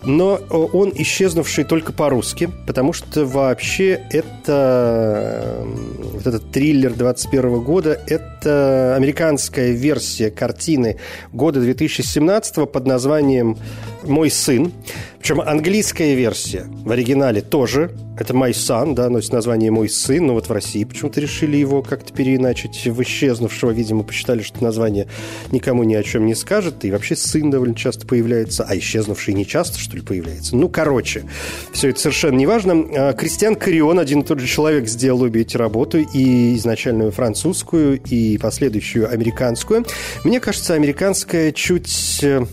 но 0.04 0.40
он 0.50 0.92
исчезнувший 0.94 1.64
только 1.64 1.92
по-русски, 1.92 2.50
потому 2.66 2.92
что 2.92 3.24
вообще 3.24 4.00
это 4.10 5.64
вот 6.12 6.26
этот 6.26 6.50
триллер 6.50 6.92
21 6.92 7.60
года, 7.60 8.00
это 8.06 8.94
американская 8.96 9.72
версия 9.72 10.30
картины 10.30 10.98
года 11.32 11.60
2017 11.60 12.70
под 12.70 12.86
названием 12.86 13.56
«Мой 14.04 14.30
сын». 14.30 14.72
Причем 15.20 15.40
английская 15.40 16.16
версия 16.16 16.66
в 16.84 16.90
оригинале 16.90 17.42
тоже. 17.42 17.92
Это 18.18 18.34
«My 18.34 18.50
Son», 18.50 18.94
да, 18.94 19.08
носит 19.08 19.32
название 19.32 19.70
«Мой 19.70 19.88
сын», 19.88 20.26
но 20.26 20.34
вот 20.34 20.48
в 20.48 20.52
России 20.52 20.82
почему-то 20.82 21.20
решили 21.20 21.56
его 21.56 21.82
как-то 21.82 22.12
переиначить 22.12 22.86
в 22.86 23.00
исчезнувшего. 23.02 23.70
Видимо, 23.70 24.02
посчитали, 24.02 24.42
что 24.42 24.62
название 24.62 25.06
никому 25.52 25.84
ни 25.84 25.94
о 25.94 26.02
чем 26.02 26.26
не 26.26 26.34
скажет. 26.34 26.84
И 26.84 26.90
вообще 26.90 27.14
сын 27.14 27.50
довольно 27.50 27.76
часто 27.76 28.04
появляется, 28.06 28.64
а 28.68 28.76
исчезнувший 28.76 29.34
не 29.34 29.46
часто, 29.46 29.78
что 29.78 29.91
ли, 29.96 30.02
появляется. 30.02 30.56
Ну, 30.56 30.68
короче, 30.68 31.24
все 31.72 31.90
это 31.90 32.00
совершенно 32.00 32.36
неважно. 32.36 32.84
А, 32.94 33.12
Кристиан 33.12 33.54
Карион, 33.54 33.98
один 33.98 34.20
и 34.20 34.24
тот 34.24 34.40
же 34.40 34.46
человек, 34.46 34.88
сделал 34.88 35.22
обе 35.22 35.42
эти 35.42 35.56
работы, 35.56 36.06
и 36.12 36.56
изначальную 36.56 37.12
французскую, 37.12 38.00
и 38.00 38.38
последующую 38.38 39.10
американскую. 39.10 39.84
Мне 40.24 40.40
кажется, 40.40 40.74
американская 40.74 41.52
чуть 41.52 42.20
э, 42.22 42.44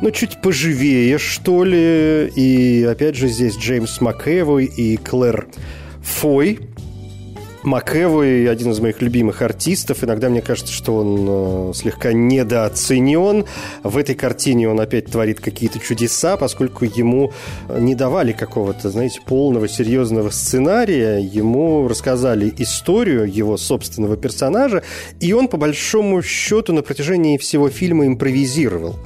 ну, 0.00 0.10
чуть 0.10 0.40
поживее, 0.42 1.18
что 1.18 1.64
ли. 1.64 2.30
И, 2.34 2.84
опять 2.84 3.16
же, 3.16 3.28
здесь 3.28 3.56
Джеймс 3.56 4.00
МакЭвой 4.00 4.66
и 4.66 4.96
Клэр 4.96 5.46
Фой. 6.02 6.60
МакЭвой 7.64 8.48
один 8.48 8.72
из 8.72 8.80
моих 8.80 9.00
любимых 9.02 9.42
артистов. 9.42 10.04
Иногда 10.04 10.28
мне 10.28 10.42
кажется, 10.42 10.72
что 10.72 10.96
он 10.96 11.70
э, 11.70 11.72
слегка 11.74 12.12
недооценен. 12.12 13.44
В 13.82 13.96
этой 13.96 14.14
картине 14.14 14.68
он 14.68 14.80
опять 14.80 15.06
творит 15.06 15.40
какие-то 15.40 15.78
чудеса, 15.78 16.36
поскольку 16.36 16.84
ему 16.84 17.32
не 17.78 17.94
давали 17.94 18.32
какого-то, 18.32 18.90
знаете, 18.90 19.20
полного, 19.24 19.68
серьезного 19.68 20.30
сценария. 20.30 21.18
Ему 21.18 21.88
рассказали 21.88 22.52
историю 22.58 23.30
его 23.30 23.56
собственного 23.56 24.16
персонажа, 24.16 24.82
и 25.20 25.32
он, 25.32 25.48
по 25.48 25.56
большому 25.56 26.22
счету, 26.22 26.72
на 26.72 26.82
протяжении 26.82 27.38
всего 27.38 27.68
фильма 27.68 28.06
импровизировал. 28.06 28.96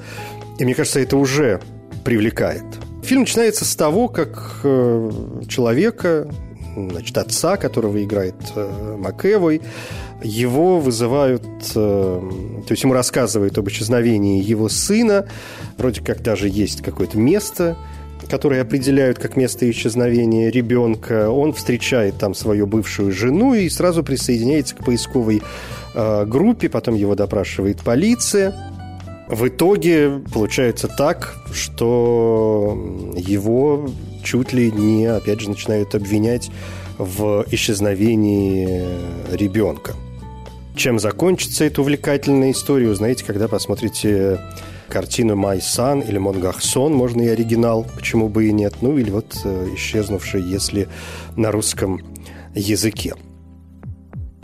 И 0.58 0.64
мне 0.64 0.74
кажется, 0.74 1.00
это 1.00 1.16
уже 1.16 1.60
привлекает. 2.04 2.64
Фильм 3.02 3.20
начинается 3.20 3.64
с 3.64 3.74
того, 3.76 4.08
как 4.08 4.60
э, 4.64 5.10
человека, 5.48 6.28
значит, 6.90 7.16
отца, 7.18 7.56
которого 7.56 8.02
играет 8.02 8.34
э, 8.54 8.96
Макэвой, 8.98 9.60
его 10.22 10.78
вызывают, 10.78 11.42
э, 11.74 12.20
то 12.66 12.70
есть 12.70 12.82
ему 12.82 12.92
рассказывают 12.92 13.58
об 13.58 13.68
исчезновении 13.68 14.42
его 14.42 14.68
сына, 14.68 15.26
вроде 15.76 16.02
как 16.02 16.22
даже 16.22 16.48
есть 16.48 16.82
какое-то 16.82 17.18
место, 17.18 17.76
которое 18.28 18.62
определяют 18.62 19.18
как 19.18 19.36
место 19.36 19.70
исчезновения 19.70 20.50
ребенка. 20.50 21.30
Он 21.30 21.52
встречает 21.52 22.18
там 22.18 22.34
свою 22.34 22.66
бывшую 22.66 23.12
жену 23.12 23.54
и 23.54 23.68
сразу 23.68 24.02
присоединяется 24.02 24.74
к 24.74 24.84
поисковой 24.84 25.42
группе, 25.94 26.68
потом 26.68 26.94
его 26.94 27.14
допрашивает 27.14 27.80
полиция. 27.80 28.54
В 29.28 29.46
итоге 29.46 30.22
получается 30.32 30.88
так, 30.88 31.36
что 31.52 32.76
его 33.16 33.90
чуть 34.22 34.52
ли 34.52 34.70
не, 34.70 35.06
опять 35.06 35.40
же, 35.40 35.50
начинают 35.50 35.94
обвинять 35.94 36.50
в 36.98 37.44
исчезновении 37.50 38.80
ребенка. 39.32 39.94
Чем 40.76 40.98
закончится 40.98 41.64
эта 41.64 41.80
увлекательная 41.80 42.52
история, 42.52 42.88
узнаете, 42.88 43.24
когда 43.24 43.48
посмотрите 43.48 44.40
картину 44.88 45.34
«My 45.34 45.58
Son» 45.58 46.06
или 46.06 46.20
«Mon 46.20 46.40
Garçon», 46.40 46.90
можно 46.90 47.22
и 47.22 47.28
оригинал, 47.28 47.86
почему 47.96 48.28
бы 48.28 48.46
и 48.46 48.52
нет, 48.52 48.74
ну 48.80 48.96
или 48.96 49.10
вот 49.10 49.36
э, 49.44 49.68
«Исчезнувший», 49.74 50.42
если 50.42 50.88
на 51.36 51.50
русском 51.50 52.00
языке. 52.54 53.14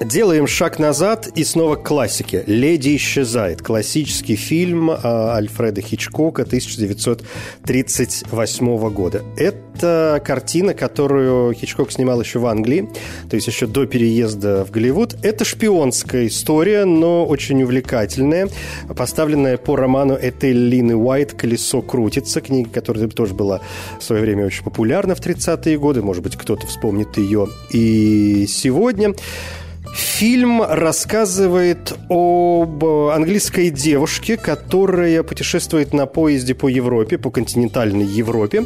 Делаем 0.00 0.48
шаг 0.48 0.80
назад 0.80 1.28
и 1.36 1.44
снова 1.44 1.76
к 1.76 1.84
классике. 1.84 2.42
«Леди 2.48 2.96
исчезает». 2.96 3.62
Классический 3.62 4.34
фильм 4.34 4.90
а, 4.90 5.36
Альфреда 5.36 5.82
Хичкока 5.82 6.42
1938 6.42 8.90
года. 8.90 9.22
Это 9.36 10.20
картина, 10.24 10.74
которую 10.74 11.54
Хичкок 11.54 11.92
снимал 11.92 12.20
еще 12.20 12.40
в 12.40 12.46
Англии, 12.46 12.88
то 13.30 13.36
есть 13.36 13.46
еще 13.46 13.68
до 13.68 13.86
переезда 13.86 14.64
в 14.64 14.72
Голливуд. 14.72 15.14
Это 15.22 15.44
шпионская 15.44 16.26
история, 16.26 16.86
но 16.86 17.24
очень 17.24 17.62
увлекательная, 17.62 18.48
поставленная 18.96 19.58
по 19.58 19.76
роману 19.76 20.18
Этель 20.20 20.70
Лины 20.70 20.96
Уайт 20.96 21.34
«Колесо 21.34 21.82
крутится», 21.82 22.40
книга, 22.40 22.68
которая 22.68 23.06
тоже 23.06 23.34
была 23.34 23.60
в 24.00 24.02
свое 24.02 24.22
время 24.22 24.46
очень 24.46 24.64
популярна 24.64 25.14
в 25.14 25.20
30-е 25.20 25.78
годы. 25.78 26.02
Может 26.02 26.24
быть, 26.24 26.34
кто-то 26.34 26.66
вспомнит 26.66 27.16
ее 27.16 27.46
и 27.70 28.46
сегодня. 28.48 29.14
Фильм 29.94 30.60
рассказывает 30.60 31.92
об 32.08 32.84
английской 32.84 33.70
девушке, 33.70 34.36
которая 34.36 35.22
путешествует 35.22 35.92
на 35.94 36.06
поезде 36.06 36.52
по 36.56 36.66
Европе, 36.66 37.16
по 37.16 37.30
континентальной 37.30 38.04
Европе. 38.04 38.64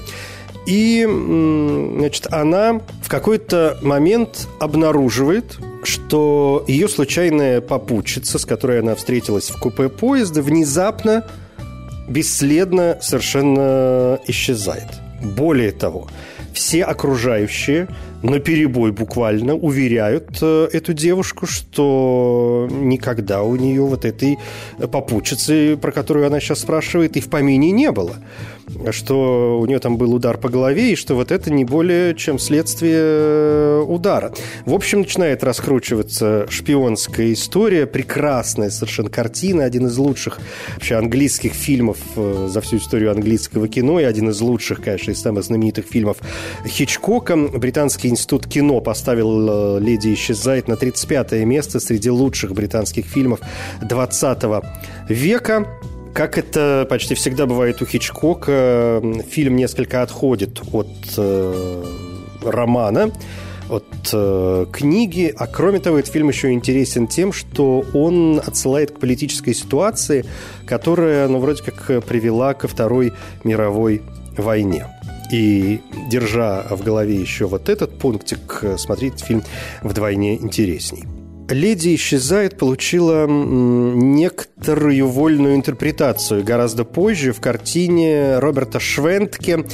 И, 0.67 1.07
значит, 1.07 2.29
она 2.31 2.81
в 3.03 3.11
какой-то 3.11 3.77
момент 3.83 4.49
обнаруживает, 4.59 5.59
что 5.83 6.65
ее 6.67 6.89
случайная 6.89 7.61
попутчица, 7.61 8.39
с 8.39 8.47
которой 8.47 8.81
она 8.81 8.95
встретилась 8.95 9.51
в 9.51 9.59
купе 9.59 9.91
поезда, 9.91 10.41
внезапно, 10.41 11.27
бесследно 12.09 12.97
совершенно 13.03 14.19
исчезает. 14.27 14.89
Более 15.23 15.73
того, 15.73 16.09
все 16.55 16.85
окружающие 16.85 17.87
на 18.23 18.41
перебой 18.41 18.93
буквально 18.93 19.55
уверяют 19.55 20.39
э, 20.43 20.69
эту 20.73 20.93
девушку, 20.93 21.47
что 21.47 22.69
никогда 22.71 23.43
у 23.43 23.57
нее 23.57 23.83
вот 23.83 24.05
этой 24.05 24.39
попутчицы, 24.91 25.77
про 25.77 25.93
которую 25.93 26.27
она 26.27 26.41
сейчас 26.41 26.61
спрашивает, 26.61 27.17
и 27.17 27.21
в 27.21 27.29
помине 27.29 27.71
не 27.71 27.93
было 27.93 28.17
что 28.93 29.59
у 29.61 29.67
нее 29.67 29.79
там 29.79 29.97
был 29.97 30.15
удар 30.15 30.39
по 30.39 30.49
голове, 30.49 30.93
и 30.93 30.97
что 30.97 31.15
вот 31.15 31.33
это 31.33 31.51
не 31.51 31.65
более 31.65 32.15
чем 32.15 32.39
следствие 32.39 32.99
э, 33.01 33.85
удара. 33.87 34.33
В 34.67 34.75
общем, 34.75 35.01
начинает 35.01 35.43
раскручиваться 35.45 36.47
шпионская 36.49 37.33
история, 37.33 37.87
прекрасная 37.87 38.71
совершенно 38.71 39.11
картина, 39.11 39.65
один 39.65 39.87
из 39.87 39.97
лучших 39.99 40.39
вообще 40.75 40.97
английских 40.97 41.53
фильмов 41.53 41.99
э, 42.17 42.49
за 42.51 42.61
всю 42.61 42.79
историю 42.79 43.11
английского 43.11 43.69
кино, 43.69 44.01
и 44.01 44.05
один 44.05 44.31
из 44.31 44.41
лучших, 44.41 44.83
конечно, 44.83 45.11
из 45.11 45.21
самых 45.21 45.45
знаменитых 45.45 45.87
фильмов 45.87 46.19
Хичкока. 46.67 47.37
Британский 47.37 48.09
институт 48.09 48.47
кино 48.47 48.81
поставил 48.81 49.79
э, 49.79 49.81
«Леди 49.81 50.15
исчезает» 50.15 50.69
на 50.69 50.77
35 50.77 51.33
место 51.45 51.81
среди 51.81 52.11
лучших 52.11 52.53
британских 52.53 53.07
фильмов 53.07 53.41
20 53.83 54.43
века. 55.09 55.67
Как 56.19 56.37
это 56.37 56.85
почти 56.91 57.15
всегда 57.15 57.47
бывает 57.47 57.81
у 57.81 57.87
Хичкока, 57.87 59.01
фильм 59.31 59.55
несколько 59.55 60.03
отходит 60.03 60.61
от 60.73 60.89
э, 61.17 61.85
романа, 62.43 63.13
от 63.71 63.85
э, 64.13 64.67
книги, 64.73 65.33
а 65.39 65.47
кроме 65.47 65.79
того, 65.79 66.01
этот 66.01 66.13
фильм 66.13 66.29
еще 66.29 66.51
интересен 66.51 67.07
тем, 67.07 67.33
что 67.33 67.85
он 67.95 68.43
отсылает 68.45 68.91
к 68.91 68.99
политической 68.99 69.55
ситуации, 69.55 70.25
которая, 70.67 71.29
ну, 71.29 71.39
вроде 71.39 71.63
как 71.63 72.03
привела 72.05 72.53
ко 72.55 72.67
Второй 72.67 73.13
мировой 73.45 74.03
войне. 74.37 74.89
И 75.31 75.81
держа 76.11 76.67
в 76.69 76.83
голове 76.83 77.15
еще 77.15 77.47
вот 77.47 77.69
этот 77.69 77.97
пунктик, 77.97 78.65
смотреть 78.77 79.21
фильм 79.21 79.45
вдвойне 79.85 80.35
интересней. 80.35 81.18
«Леди 81.49 81.95
исчезает» 81.95 82.59
получила 82.59 83.27
некоторую 83.27 85.09
вольную 85.09 85.55
интерпретацию. 85.55 86.45
Гораздо 86.45 86.85
позже 86.85 87.33
в 87.33 87.41
картине 87.41 88.39
Роберта 88.39 88.81
Швентке 88.81 89.65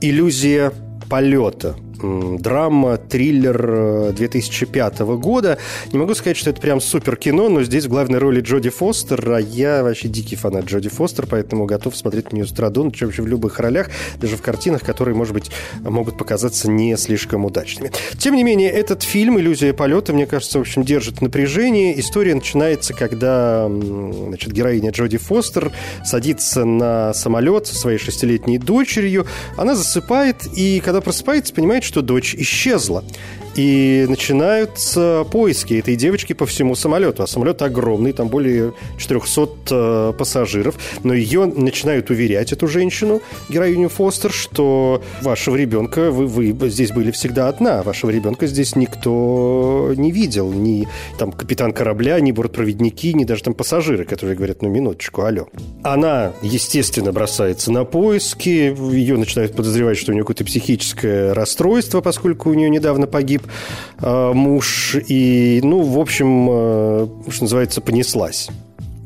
«Иллюзия 0.00 0.72
полета», 1.08 1.76
драма, 2.02 2.96
триллер 2.96 4.12
2005 4.12 5.00
э, 5.00 5.04
года. 5.16 5.58
Не 5.92 5.98
могу 5.98 6.14
сказать, 6.14 6.36
что 6.36 6.50
это 6.50 6.60
прям 6.60 6.80
супер 6.80 7.16
кино, 7.16 7.48
но 7.48 7.62
здесь 7.62 7.86
в 7.86 7.88
главной 7.88 8.18
роли 8.18 8.40
Джоди 8.40 8.70
Фостер, 8.70 9.30
а 9.30 9.40
я 9.40 9.82
вообще 9.82 10.08
дикий 10.08 10.36
фанат 10.36 10.66
Джоди 10.66 10.88
Фостер, 10.88 11.26
поэтому 11.26 11.66
готов 11.66 11.96
смотреть 11.96 12.32
на 12.32 12.36
нее 12.36 12.46
с 12.46 12.52
традун, 12.52 12.92
вообще 13.00 13.22
в 13.22 13.26
любых 13.26 13.58
ролях, 13.60 13.90
даже 14.20 14.36
в 14.36 14.42
картинах, 14.42 14.82
которые, 14.84 15.14
может 15.14 15.34
быть, 15.34 15.50
могут 15.80 16.18
показаться 16.18 16.70
не 16.70 16.96
слишком 16.96 17.44
удачными. 17.44 17.92
Тем 18.18 18.34
не 18.34 18.44
менее, 18.44 18.70
этот 18.70 19.02
фильм 19.02 19.38
«Иллюзия 19.38 19.72
полета», 19.72 20.12
мне 20.12 20.26
кажется, 20.26 20.58
в 20.58 20.62
общем, 20.62 20.84
держит 20.84 21.20
напряжение. 21.20 21.98
История 21.98 22.34
начинается, 22.34 22.94
когда 22.94 23.68
значит, 23.68 24.52
героиня 24.52 24.90
Джоди 24.90 25.18
Фостер 25.18 25.72
садится 26.04 26.64
на 26.64 27.12
самолет 27.14 27.66
со 27.66 27.74
своей 27.74 27.98
шестилетней 27.98 28.58
дочерью, 28.58 29.26
она 29.56 29.74
засыпает, 29.74 30.46
и 30.56 30.80
когда 30.84 31.00
просыпается, 31.00 31.54
понимает, 31.54 31.84
что 31.90 32.02
дочь 32.02 32.36
исчезла. 32.36 33.02
И 33.54 34.06
начинаются 34.08 35.26
поиски 35.30 35.74
этой 35.74 35.96
девочки 35.96 36.32
по 36.32 36.46
всему 36.46 36.74
самолету. 36.74 37.22
А 37.22 37.26
самолет 37.26 37.62
огромный, 37.62 38.12
там 38.12 38.28
более 38.28 38.72
400 38.98 39.50
э, 39.70 40.12
пассажиров. 40.16 40.76
Но 41.02 41.14
ее 41.14 41.46
начинают 41.46 42.10
уверять, 42.10 42.52
эту 42.52 42.68
женщину, 42.68 43.20
героиню 43.48 43.88
Фостер, 43.88 44.30
что 44.32 45.02
вашего 45.22 45.56
ребенка, 45.56 46.10
вы, 46.10 46.52
вы 46.52 46.70
здесь 46.70 46.92
были 46.92 47.10
всегда 47.10 47.48
одна. 47.48 47.82
Вашего 47.82 48.10
ребенка 48.10 48.46
здесь 48.46 48.76
никто 48.76 49.92
не 49.96 50.12
видел. 50.12 50.52
Ни 50.52 50.86
там 51.18 51.32
капитан 51.32 51.72
корабля, 51.72 52.20
ни 52.20 52.32
бортпроводники, 52.32 53.12
ни 53.14 53.24
даже 53.24 53.42
там 53.42 53.54
пассажиры, 53.54 54.04
которые 54.04 54.36
говорят, 54.36 54.62
ну, 54.62 54.68
минуточку, 54.68 55.22
алло. 55.22 55.48
Она, 55.82 56.32
естественно, 56.42 57.12
бросается 57.12 57.72
на 57.72 57.84
поиски. 57.84 58.74
Ее 58.94 59.16
начинают 59.16 59.54
подозревать, 59.54 59.98
что 59.98 60.12
у 60.12 60.14
нее 60.14 60.22
какое-то 60.22 60.44
психическое 60.44 61.32
расстройство, 61.32 62.00
поскольку 62.00 62.50
у 62.50 62.54
нее 62.54 62.70
недавно 62.70 63.06
погиб 63.06 63.39
погиб 63.40 63.50
э, 64.00 64.32
муж, 64.32 64.96
и, 65.08 65.60
ну, 65.62 65.82
в 65.82 65.98
общем, 65.98 66.48
э, 66.50 67.06
что 67.30 67.44
называется, 67.44 67.80
понеслась 67.80 68.48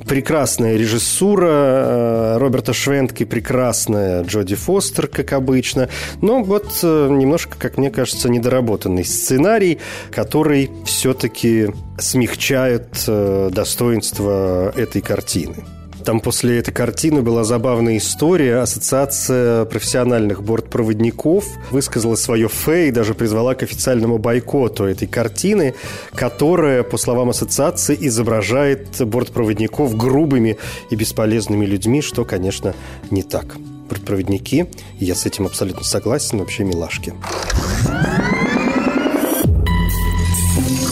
прекрасная 0.07 0.77
режиссура 0.77 1.49
э, 1.49 2.37
Роберта 2.37 2.75
Швентки, 2.75 3.25
прекрасная 3.25 4.23
Джоди 4.23 4.55
Фостер, 4.55 5.07
как 5.07 5.33
обычно. 5.33 5.89
Но 6.21 6.43
вот 6.43 6.83
немножко, 6.83 7.57
как 7.59 7.79
мне 7.79 7.91
кажется, 7.91 8.29
недоработанный 8.29 9.07
сценарий, 9.07 9.79
который 10.11 10.71
все-таки 10.85 11.69
смягчает 11.99 13.03
достоинство 13.07 14.75
этой 14.77 15.01
картины. 15.01 15.65
Там 16.05 16.21
после 16.21 16.59
этой 16.59 16.73
картины 16.73 17.23
была 17.23 17.45
забавная 17.45 17.97
история. 17.97 18.59
Ассоциация 18.59 19.65
профессиональных 19.65 20.43
бортпроводников 20.43 21.47
высказала 21.71 22.15
свое 22.15 22.49
фе 22.49 22.89
и 22.89 22.91
даже 22.91 23.15
призвала 23.15 23.55
к 23.55 23.63
официальному 23.63 24.19
бойкоту 24.19 24.85
этой 24.85 25.09
картины, 25.09 25.75
которая, 26.15 26.83
по 26.83 26.99
словам 26.99 27.31
ассоциации, 27.31 27.97
изображает 27.99 29.01
бортпроводников 29.07 29.97
грубыми 29.97 30.59
и 30.91 30.95
бесполезными 30.97 31.65
людьми, 31.65 32.03
что, 32.03 32.27
конечно, 32.27 32.75
не 33.11 33.23
так. 33.23 33.57
Бортпроводники, 33.89 34.67
я 34.99 35.15
с 35.15 35.25
этим 35.25 35.47
абсолютно 35.47 35.85
согласен, 35.85 36.39
вообще 36.39 36.65
милашки. 36.65 37.15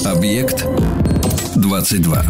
Объект 0.04 0.66
22 1.56 2.24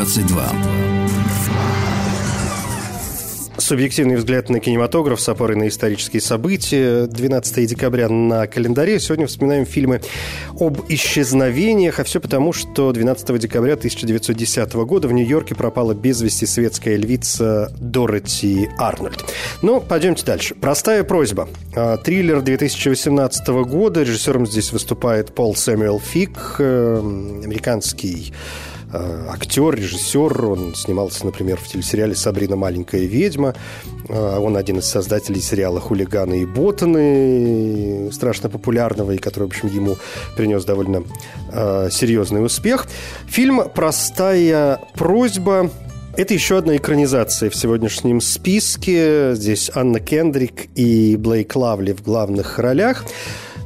22. 0.00 0.48
Субъективный 3.58 4.16
взгляд 4.16 4.48
на 4.48 4.58
кинематограф 4.58 5.20
с 5.20 5.28
опорой 5.28 5.58
на 5.58 5.68
исторические 5.68 6.22
события. 6.22 7.06
12 7.06 7.66
декабря 7.66 8.08
на 8.08 8.46
календаре. 8.46 8.98
Сегодня 8.98 9.26
вспоминаем 9.26 9.66
фильмы 9.66 10.00
об 10.58 10.80
исчезновениях. 10.88 12.00
А 12.00 12.04
все 12.04 12.18
потому, 12.18 12.54
что 12.54 12.92
12 12.92 13.38
декабря 13.38 13.74
1910 13.74 14.72
года 14.72 15.06
в 15.06 15.12
Нью-Йорке 15.12 15.54
пропала 15.54 15.92
без 15.92 16.22
вести 16.22 16.46
светская 16.46 16.96
львица 16.96 17.70
Дороти 17.78 18.70
Арнольд. 18.78 19.22
Ну, 19.60 19.82
пойдемте 19.82 20.24
дальше. 20.24 20.54
Простая 20.54 21.04
просьба. 21.04 21.46
А, 21.76 21.98
триллер 21.98 22.40
2018 22.40 23.48
года. 23.66 24.00
Режиссером 24.00 24.46
здесь 24.46 24.72
выступает 24.72 25.34
Пол 25.34 25.54
Сэмюэл 25.54 26.00
Фик, 26.00 26.56
э, 26.58 26.98
американский 27.44 28.32
актер, 28.92 29.74
режиссер. 29.74 30.44
Он 30.44 30.74
снимался, 30.74 31.24
например, 31.26 31.58
в 31.58 31.68
телесериале 31.68 32.14
«Сабрина. 32.14 32.56
Маленькая 32.56 33.02
ведьма». 33.02 33.54
Э, 34.08 34.38
он 34.38 34.56
один 34.56 34.78
из 34.78 34.86
создателей 34.86 35.40
сериала 35.40 35.80
«Хулиганы 35.80 36.42
и 36.42 36.46
ботаны», 36.46 38.10
страшно 38.12 38.48
популярного, 38.48 39.12
и 39.12 39.18
который, 39.18 39.44
в 39.44 39.48
общем, 39.48 39.68
ему 39.68 39.96
принес 40.36 40.64
довольно 40.64 41.04
э, 41.52 41.88
серьезный 41.90 42.44
успех. 42.44 42.86
Фильм 43.28 43.62
«Простая 43.74 44.80
просьба» 44.94 45.70
Это 46.16 46.34
еще 46.34 46.58
одна 46.58 46.76
экранизация 46.76 47.50
в 47.50 47.56
сегодняшнем 47.56 48.20
списке. 48.20 49.34
Здесь 49.34 49.70
Анна 49.74 50.00
Кендрик 50.00 50.66
и 50.74 51.16
Блейк 51.16 51.54
Лавли 51.54 51.92
в 51.92 52.02
главных 52.02 52.58
ролях. 52.58 53.04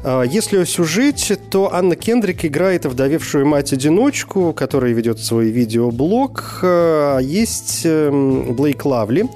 А, 0.06 0.22
если 0.22 0.58
о 0.58 0.66
сюжете, 0.66 1.36
то 1.36 1.72
Анна 1.72 1.96
Кендрик 1.96 2.44
играет 2.44 2.84
вдовевшую 2.84 3.46
мать-одиночку, 3.46 4.52
которая 4.52 4.92
ведет 4.92 5.18
свой 5.18 5.46
видеоблог. 5.46 6.60
А, 6.62 7.18
есть 7.18 7.82
эм, 7.84 8.54
Блейк 8.54 8.84
Лавли, 8.84 9.30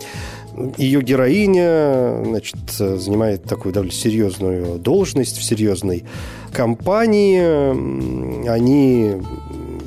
ее 0.76 1.00
героиня 1.00 2.22
значит, 2.22 2.56
занимает 2.68 3.44
такую 3.44 3.72
довольно 3.72 3.92
серьезную 3.92 4.78
должность 4.78 5.38
в 5.38 5.42
серьезной 5.42 6.04
компании. 6.52 8.46
Они 8.46 9.12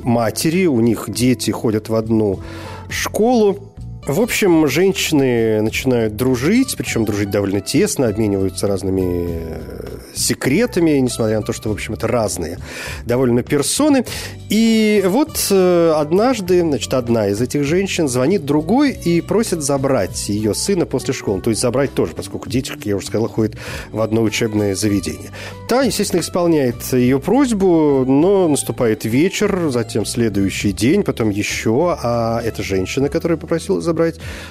матери, 0.02 0.66
у 0.66 0.80
них 0.80 1.04
дети 1.08 1.52
ходят 1.52 1.90
в 1.90 1.94
одну 1.94 2.40
школу. 2.88 3.71
В 4.06 4.20
общем, 4.20 4.66
женщины 4.66 5.62
начинают 5.62 6.16
дружить, 6.16 6.74
причем 6.76 7.04
дружить 7.04 7.30
довольно 7.30 7.60
тесно, 7.60 8.08
обмениваются 8.08 8.66
разными 8.66 9.28
э, 9.28 9.98
секретами, 10.12 10.98
несмотря 10.98 11.38
на 11.38 11.46
то, 11.46 11.52
что, 11.52 11.68
в 11.68 11.72
общем, 11.72 11.94
это 11.94 12.08
разные 12.08 12.58
довольно 13.06 13.44
персоны. 13.44 14.04
И 14.50 15.04
вот 15.06 15.46
э, 15.52 15.92
однажды, 15.96 16.62
значит, 16.62 16.92
одна 16.94 17.28
из 17.28 17.40
этих 17.40 17.62
женщин 17.62 18.08
звонит 18.08 18.44
другой 18.44 18.90
и 18.90 19.20
просит 19.20 19.62
забрать 19.62 20.28
ее 20.28 20.52
сына 20.52 20.84
после 20.84 21.14
школы. 21.14 21.40
То 21.40 21.50
есть 21.50 21.62
забрать 21.62 21.94
тоже, 21.94 22.12
поскольку 22.16 22.50
дети, 22.50 22.72
как 22.72 22.84
я 22.84 22.96
уже 22.96 23.06
сказал, 23.06 23.28
ходят 23.28 23.54
в 23.92 24.00
одно 24.00 24.22
учебное 24.22 24.74
заведение. 24.74 25.30
Та, 25.68 25.82
естественно, 25.82 26.22
исполняет 26.22 26.92
ее 26.92 27.20
просьбу, 27.20 28.04
но 28.04 28.48
наступает 28.48 29.04
вечер, 29.04 29.68
затем 29.70 30.04
следующий 30.06 30.72
день, 30.72 31.04
потом 31.04 31.30
еще, 31.30 31.96
а 32.02 32.42
эта 32.44 32.64
женщина, 32.64 33.08
которая 33.08 33.38
попросила 33.38 33.80
забрать 33.80 33.91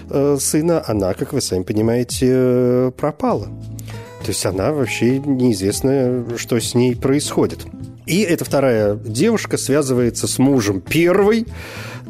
э, 0.09 0.37
сына, 0.39 0.83
она, 0.85 1.13
как 1.13 1.33
вы 1.33 1.41
сами 1.41 1.63
понимаете, 1.63 2.27
э, 2.29 2.91
пропала. 2.95 3.45
То 4.21 4.27
есть 4.27 4.45
она 4.45 4.71
вообще 4.71 5.19
неизвестно, 5.19 6.25
что 6.37 6.59
с 6.59 6.75
ней 6.75 6.95
происходит. 6.95 7.65
И 8.05 8.21
эта 8.21 8.45
вторая 8.45 8.95
девушка 8.95 9.57
связывается 9.57 10.27
с 10.27 10.37
мужем 10.37 10.81
первой, 10.81 11.45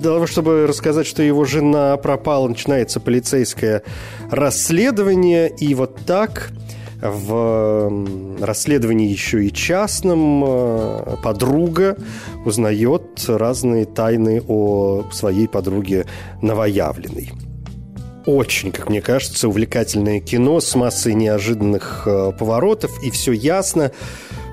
для 0.02 0.12
того, 0.13 0.26
чтобы 0.26 0.65
рассказать, 0.65 1.06
что 1.06 1.22
его 1.22 1.46
жена 1.46 1.96
пропала, 1.98 2.48
начинается 2.48 3.00
полицейское 3.00 3.84
расследование. 4.32 5.48
И 5.50 5.76
вот 5.76 5.98
так 6.08 6.52
в 7.02 8.40
расследовании 8.40 9.10
еще 9.10 9.46
и 9.46 9.52
частном 9.52 10.44
э, 10.46 11.16
подруга 11.24 11.98
узнает 12.46 13.24
разные 13.28 13.86
тайны 13.86 14.42
о 14.48 15.04
своей 15.12 15.48
подруге 15.48 16.06
новоявленной 16.42 17.32
очень, 18.26 18.72
как 18.72 18.90
мне 18.90 19.02
кажется, 19.02 19.48
увлекательное 19.48 20.20
кино 20.20 20.60
с 20.60 20.76
массой 20.76 21.14
неожиданных 21.14 22.04
э, 22.06 22.32
поворотов, 22.38 22.92
и 23.04 23.10
все 23.10 23.32
ясно. 23.32 23.92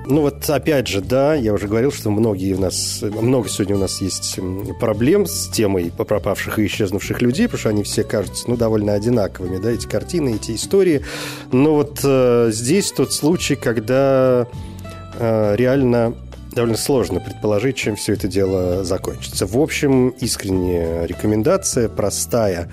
Ну 0.09 0.21
вот 0.21 0.49
опять 0.49 0.87
же, 0.87 1.01
да, 1.01 1.35
я 1.35 1.53
уже 1.53 1.67
говорил, 1.67 1.91
что 1.91 2.09
многие 2.09 2.55
у 2.55 2.59
нас, 2.59 3.03
много 3.03 3.47
сегодня 3.47 3.75
у 3.75 3.79
нас 3.79 4.01
есть 4.01 4.39
проблем 4.79 5.27
с 5.27 5.49
темой 5.49 5.91
пропавших 5.95 6.57
и 6.57 6.65
исчезнувших 6.65 7.21
людей, 7.21 7.45
потому 7.45 7.59
что 7.59 7.69
они 7.69 7.83
все 7.83 8.03
кажутся, 8.03 8.49
ну, 8.49 8.57
довольно 8.57 8.93
одинаковыми, 8.93 9.61
да, 9.61 9.69
эти 9.69 9.85
картины, 9.85 10.33
эти 10.33 10.55
истории. 10.55 11.05
Но 11.51 11.75
вот 11.75 11.99
э, 12.03 12.49
здесь 12.51 12.91
тот 12.91 13.13
случай, 13.13 13.55
когда 13.55 14.47
э, 15.19 15.55
реально 15.55 16.15
довольно 16.53 16.77
сложно 16.77 17.19
предположить, 17.19 17.75
чем 17.75 17.95
все 17.95 18.13
это 18.13 18.27
дело 18.27 18.83
закончится. 18.83 19.45
В 19.45 19.59
общем, 19.59 20.09
искренняя 20.09 21.05
рекомендация, 21.05 21.87
простая 21.87 22.71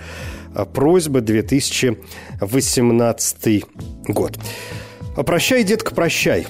просьба 0.72 1.20
2018 1.20 3.64
год. 4.08 4.38
Прощай, 5.16 5.64
детка, 5.64 5.94
прощай. 5.94 6.46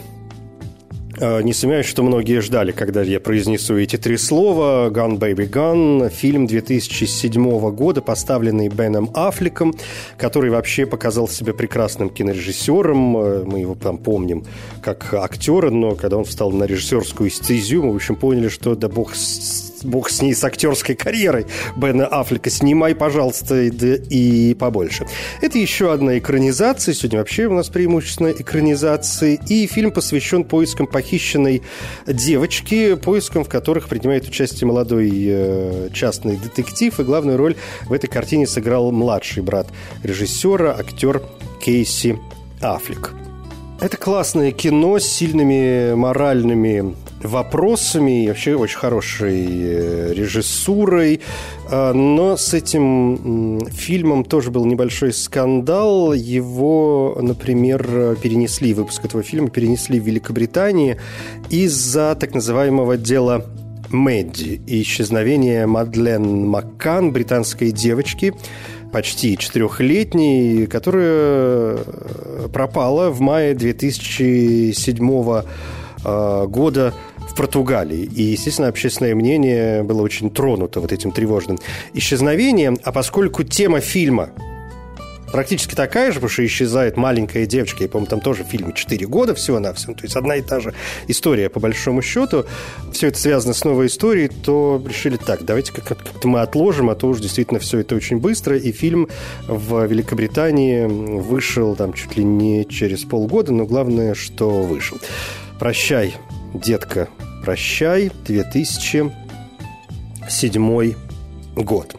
А, 1.18 1.40
не 1.40 1.52
сомневаюсь, 1.52 1.86
что 1.86 2.02
многие 2.02 2.40
ждали, 2.40 2.72
когда 2.72 3.02
я 3.02 3.20
произнесу 3.20 3.78
эти 3.78 3.96
три 3.96 4.16
слова. 4.16 4.90
«Gun, 4.90 5.18
Baby, 5.18 5.48
Gun»– 5.48 6.10
фильм 6.12 6.46
2007 6.46 7.70
года, 7.70 8.02
поставленный 8.02 8.68
Беном 8.68 9.10
Аффлеком, 9.14 9.74
который 10.18 10.50
вообще 10.50 10.84
показал 10.84 11.26
себя 11.28 11.54
прекрасным 11.54 12.10
кинорежиссером. 12.10 12.98
Мы 12.98 13.60
его 13.60 13.74
там 13.74 13.96
помним 13.98 14.44
как 14.82 15.14
актера, 15.14 15.70
но 15.70 15.94
когда 15.94 16.18
он 16.18 16.24
встал 16.24 16.50
на 16.52 16.64
режиссерскую 16.64 17.30
стезю, 17.30 17.82
мы, 17.82 17.92
в 17.92 17.96
общем, 17.96 18.16
поняли, 18.16 18.48
что 18.48 18.74
да 18.74 18.88
бог 18.88 19.14
бог 19.84 20.10
с 20.10 20.22
ней, 20.22 20.34
с 20.34 20.44
актерской 20.44 20.94
карьерой 20.94 21.46
Бена 21.76 22.06
Аффлека. 22.06 22.50
Снимай, 22.50 22.94
пожалуйста, 22.94 23.62
и, 23.62 23.70
и 23.70 24.54
побольше. 24.54 25.06
Это 25.40 25.58
еще 25.58 25.92
одна 25.92 26.18
экранизация. 26.18 26.94
Сегодня 26.94 27.18
вообще 27.18 27.46
у 27.46 27.54
нас 27.54 27.68
преимущественно 27.68 28.28
экранизации. 28.28 29.40
И 29.48 29.66
фильм 29.66 29.90
посвящен 29.90 30.44
поискам 30.44 30.86
похищенной 30.86 31.62
девочки, 32.06 32.94
поискам, 32.96 33.44
в 33.44 33.48
которых 33.48 33.88
принимает 33.88 34.26
участие 34.26 34.66
молодой 34.66 35.10
э, 35.12 35.88
частный 35.92 36.36
детектив. 36.36 36.98
И 36.98 37.02
главную 37.02 37.36
роль 37.36 37.56
в 37.86 37.92
этой 37.92 38.08
картине 38.08 38.46
сыграл 38.46 38.92
младший 38.92 39.42
брат 39.42 39.68
режиссера, 40.02 40.76
актер 40.78 41.22
Кейси 41.62 42.18
Аффлек. 42.60 43.12
Это 43.80 43.96
классное 43.98 44.52
кино 44.52 44.98
с 44.98 45.04
сильными 45.04 45.94
моральными 45.94 46.94
вопросами 47.26 48.24
и 48.24 48.28
вообще 48.28 48.54
очень 48.54 48.78
хорошей 48.78 49.46
э, 49.48 50.12
режиссурой. 50.14 51.20
А, 51.70 51.92
но 51.92 52.36
с 52.36 52.54
этим 52.54 53.60
фильмом 53.70 54.24
тоже 54.24 54.50
был 54.50 54.64
небольшой 54.64 55.12
скандал. 55.12 56.12
Его, 56.12 57.18
например, 57.20 58.16
перенесли, 58.22 58.74
выпуск 58.74 59.04
этого 59.04 59.22
фильма 59.22 59.50
перенесли 59.50 60.00
в 60.00 60.04
Великобритании 60.04 60.98
из-за 61.50 62.16
так 62.18 62.34
называемого 62.34 62.96
дела 62.96 63.44
Мэдди 63.90 64.60
и 64.66 64.82
исчезновения 64.82 65.66
Мадлен 65.66 66.46
Маккан, 66.46 67.12
британской 67.12 67.70
девочки, 67.70 68.34
почти 68.92 69.36
четырехлетней, 69.36 70.66
которая 70.66 71.78
пропала 72.52 73.10
в 73.10 73.20
мае 73.20 73.54
2007 73.54 75.42
а, 76.04 76.46
года 76.46 76.94
Португалии. 77.36 78.02
И, 78.02 78.22
естественно, 78.22 78.68
общественное 78.68 79.14
мнение 79.14 79.82
было 79.82 80.02
очень 80.02 80.30
тронуто 80.30 80.80
вот 80.80 80.92
этим 80.92 81.12
тревожным 81.12 81.58
исчезновением. 81.92 82.78
А 82.82 82.92
поскольку 82.92 83.44
тема 83.44 83.80
фильма 83.80 84.30
практически 85.30 85.74
такая 85.74 86.12
же, 86.12 86.14
потому 86.14 86.30
что 86.30 86.46
исчезает 86.46 86.96
маленькая 86.96 87.46
девочка, 87.46 87.84
и, 87.84 87.88
по-моему, 87.88 88.08
там 88.08 88.20
тоже 88.20 88.44
в 88.44 88.46
фильме 88.46 88.72
4 88.72 89.06
года 89.06 89.34
всего-навсего, 89.34 89.94
то 89.94 90.04
есть 90.04 90.16
одна 90.16 90.36
и 90.36 90.42
та 90.42 90.60
же 90.60 90.72
история, 91.08 91.48
по 91.48 91.60
большому 91.60 92.00
счету, 92.02 92.46
все 92.92 93.08
это 93.08 93.18
связано 93.18 93.52
с 93.52 93.64
новой 93.64 93.88
историей, 93.88 94.28
то 94.28 94.82
решили 94.88 95.16
так, 95.16 95.44
давайте 95.44 95.72
как-то 95.72 96.26
мы 96.28 96.40
отложим, 96.40 96.90
а 96.90 96.94
то 96.94 97.08
уж 97.08 97.20
действительно 97.20 97.60
все 97.60 97.80
это 97.80 97.94
очень 97.96 98.18
быстро, 98.18 98.56
и 98.56 98.72
фильм 98.72 99.08
в 99.46 99.84
Великобритании 99.84 100.86
вышел 100.86 101.76
там 101.76 101.92
чуть 101.92 102.16
ли 102.16 102.24
не 102.24 102.64
через 102.64 103.04
полгода, 103.04 103.52
но 103.52 103.66
главное, 103.66 104.14
что 104.14 104.62
вышел. 104.62 104.98
«Прощай, 105.58 106.14
детка, 106.54 107.08
прощай», 107.46 108.10
2007 108.24 109.12
год. 111.54 111.96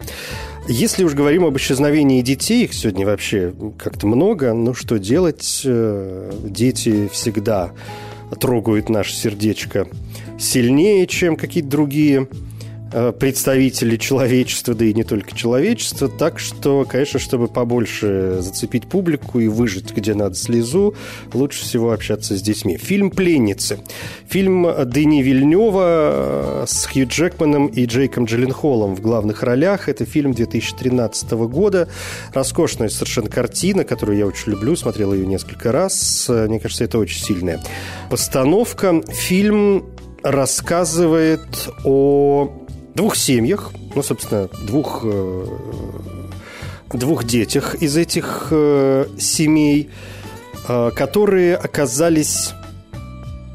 Если 0.68 1.06
уж 1.06 1.14
говорим 1.14 1.46
об 1.46 1.56
исчезновении 1.56 2.22
детей, 2.22 2.66
их 2.66 2.74
сегодня 2.74 3.06
вообще 3.06 3.54
как-то 3.78 4.08
много, 4.08 4.52
ну 4.52 4.74
что 4.74 5.00
делать? 5.00 5.62
Э, 5.64 6.34
дети 6.44 7.08
всегда 7.14 7.72
трогают 8.42 8.90
наше 8.90 9.16
сердечко 9.16 9.88
сильнее, 10.38 11.08
чем 11.08 11.38
какие-то 11.38 11.70
другие 11.70 12.28
представители 13.20 13.98
человечества, 13.98 14.74
да 14.74 14.86
и 14.86 14.94
не 14.94 15.04
только 15.04 15.36
человечества. 15.36 16.08
Так 16.08 16.40
что, 16.40 16.86
конечно, 16.86 17.20
чтобы 17.20 17.48
побольше 17.48 18.38
зацепить 18.40 18.88
публику 18.88 19.40
и 19.40 19.48
выжить, 19.48 19.94
где 19.96 20.14
надо 20.14 20.36
слезу, 20.36 20.96
лучше 21.34 21.64
всего 21.64 21.92
общаться 21.92 22.38
с 22.38 22.42
детьми. 22.42 22.78
Фильм 22.78 23.12
«Пленницы». 23.12 23.80
Фильм 24.28 24.68
Дэни 24.86 25.22
Вильнева 25.22 26.64
э, 26.64 26.66
с 26.68 26.86
Хью 26.86 27.08
Джекманом 27.08 27.68
и 27.68 27.86
Джейком 27.86 28.26
Джилленхолом 28.26 28.96
в 28.96 29.02
главных 29.02 29.44
ролях. 29.44 29.90
Это 29.90 30.06
фильм 30.06 30.34
2013 30.34 31.32
года. 31.32 31.88
Роскошная 32.34 32.90
совершенно 32.90 33.30
картина, 33.30 33.84
которую 33.84 34.18
я 34.18 34.26
очень 34.26 34.52
люблю, 34.52 34.76
смотрел 34.76 35.14
ее 35.14 35.26
несколько 35.26 35.72
раз. 35.72 36.28
Мне 36.30 36.60
кажется, 36.60 36.84
это 36.84 36.98
очень 36.98 37.22
сильная 37.22 37.62
постановка. 38.10 39.02
Фильм 39.10 39.86
рассказывает 40.24 41.70
о 41.84 42.67
двух 42.98 43.16
семьях, 43.16 43.72
ну, 43.96 44.02
собственно, 44.02 44.50
двух, 44.66 45.02
э, 45.04 45.46
двух 46.92 47.24
детях 47.26 47.76
из 47.76 47.96
этих 47.96 48.48
э, 48.50 49.06
семей, 49.20 49.92
э, 50.68 50.92
которые 50.96 51.56
оказались 51.56 52.54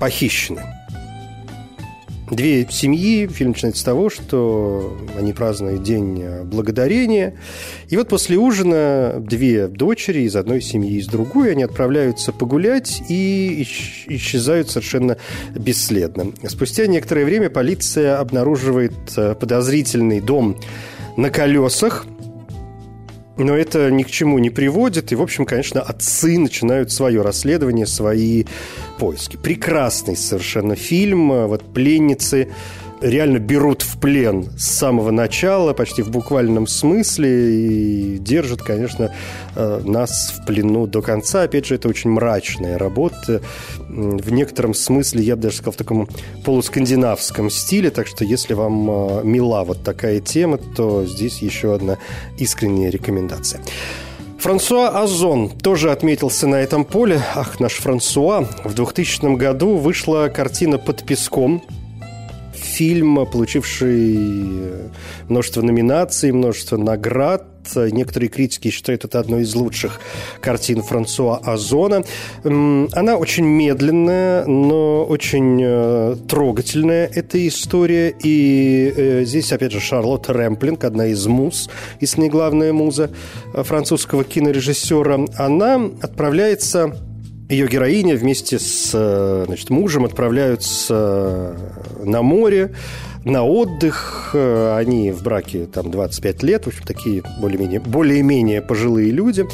похищены. 0.00 0.62
Две 2.32 2.66
семьи. 2.70 3.26
Фильм 3.26 3.50
начинается 3.50 3.82
с 3.82 3.84
того, 3.84 4.08
что 4.08 4.96
они 5.18 5.34
празднуют 5.34 5.82
День 5.82 6.24
Благодарения. 6.44 7.34
И 7.90 7.96
вот 7.98 8.08
после 8.08 8.38
ужина 8.38 9.16
две 9.18 9.68
дочери 9.68 10.22
из 10.22 10.34
одной 10.34 10.62
семьи 10.62 10.92
и 10.94 10.98
из 10.98 11.08
другой, 11.08 11.52
они 11.52 11.62
отправляются 11.62 12.32
погулять 12.32 13.02
и 13.10 13.62
исчезают 14.08 14.70
совершенно 14.70 15.18
бесследно. 15.54 16.32
Спустя 16.48 16.86
некоторое 16.86 17.26
время 17.26 17.50
полиция 17.50 18.18
обнаруживает 18.18 18.94
э, 19.14 19.34
подозрительный 19.34 20.22
дом 20.22 20.58
на 21.18 21.28
колесах, 21.28 22.06
но 23.36 23.54
это 23.54 23.90
ни 23.90 24.04
к 24.04 24.10
чему 24.10 24.38
не 24.38 24.50
приводит. 24.50 25.12
И, 25.12 25.16
в 25.16 25.22
общем, 25.22 25.44
конечно, 25.44 25.82
отцы 25.82 26.38
начинают 26.38 26.92
свое 26.92 27.20
расследование, 27.22 27.86
свои 27.86 28.44
поиски. 29.02 29.36
Прекрасный 29.36 30.14
совершенно 30.14 30.76
фильм. 30.76 31.48
Вот 31.48 31.64
«Пленницы» 31.74 32.52
реально 33.00 33.38
берут 33.38 33.82
в 33.82 33.98
плен 33.98 34.48
с 34.56 34.64
самого 34.64 35.10
начала, 35.10 35.72
почти 35.72 36.02
в 36.02 36.10
буквальном 36.10 36.68
смысле, 36.68 37.28
и 37.52 38.18
держат, 38.18 38.62
конечно, 38.62 39.12
э, 39.56 39.82
нас 39.84 40.32
в 40.36 40.46
плену 40.46 40.86
до 40.86 41.02
конца. 41.02 41.42
Опять 41.42 41.66
же, 41.66 41.74
это 41.74 41.88
очень 41.88 42.10
мрачная 42.10 42.78
работа. 42.78 43.42
В 43.88 44.30
некотором 44.30 44.72
смысле, 44.72 45.24
я 45.24 45.34
бы 45.34 45.42
даже 45.42 45.56
сказал, 45.56 45.72
в 45.72 45.78
таком 45.78 46.08
полускандинавском 46.44 47.50
стиле, 47.50 47.90
так 47.90 48.06
что 48.06 48.24
если 48.24 48.54
вам 48.54 48.88
э, 48.88 49.20
мила 49.24 49.64
вот 49.64 49.82
такая 49.82 50.20
тема, 50.20 50.58
то 50.58 51.04
здесь 51.06 51.42
еще 51.42 51.74
одна 51.74 51.98
искренняя 52.38 52.88
рекомендация. 52.88 53.60
Франсуа 54.42 54.88
Озон 55.00 55.50
тоже 55.50 55.92
отметился 55.92 56.48
на 56.48 56.57
этом 56.57 56.85
поле. 56.85 57.22
Ах, 57.37 57.61
наш 57.61 57.74
Франсуа. 57.74 58.48
В 58.64 58.74
2000 58.74 59.37
году 59.37 59.76
вышла 59.76 60.33
картина 60.35 60.78
«Под 60.78 61.05
песком», 61.05 61.62
фильм, 62.52 63.24
получивший 63.24 64.90
множество 65.28 65.62
номинаций, 65.62 66.33
множество 66.33 66.76
наград. 66.76 67.51
Некоторые 67.75 68.29
критики 68.29 68.70
считают 68.70 69.05
это 69.05 69.18
одной 69.20 69.42
из 69.42 69.55
лучших 69.55 70.01
картин 70.40 70.83
Франсуа 70.83 71.38
Озона. 71.38 72.05
Она 72.44 73.16
очень 73.16 73.44
медленная, 73.44 74.44
но 74.46 75.05
очень 75.05 75.61
э, 75.62 76.16
трогательная 76.29 77.11
эта 77.12 77.46
история. 77.46 78.14
И 78.22 78.92
э, 78.94 79.25
здесь, 79.25 79.53
опять 79.53 79.72
же, 79.72 79.81
Шарлотта 79.81 80.33
Рэмплинг, 80.33 80.85
одна 80.85 81.07
из 81.07 81.27
муз, 81.27 81.68
если 82.01 82.22
не 82.22 82.29
главная 82.29 82.72
муза 82.72 83.11
э, 83.55 83.62
французского 83.62 84.25
кинорежиссера, 84.25 85.27
она 85.37 85.90
отправляется 86.01 86.94
ее 87.53 87.68
героиня 87.68 88.16
вместе 88.16 88.59
с 88.59 88.90
э, 88.94 89.44
значит, 89.46 89.70
мужем 89.70 90.05
отправляются 90.05 90.94
э, 90.94 92.05
на 92.05 92.22
море, 92.22 92.75
на 93.24 93.44
отдых. 93.44 94.30
Э, 94.35 94.76
они 94.76 95.11
в 95.11 95.22
браке 95.22 95.66
там 95.66 95.90
25 95.90 96.42
лет, 96.42 96.64
в 96.64 96.68
общем, 96.68 96.85
такие 96.85 97.22
более-менее, 97.40 97.80
более-менее 97.80 98.62
пожилые 98.62 99.11
люди. 99.11 99.46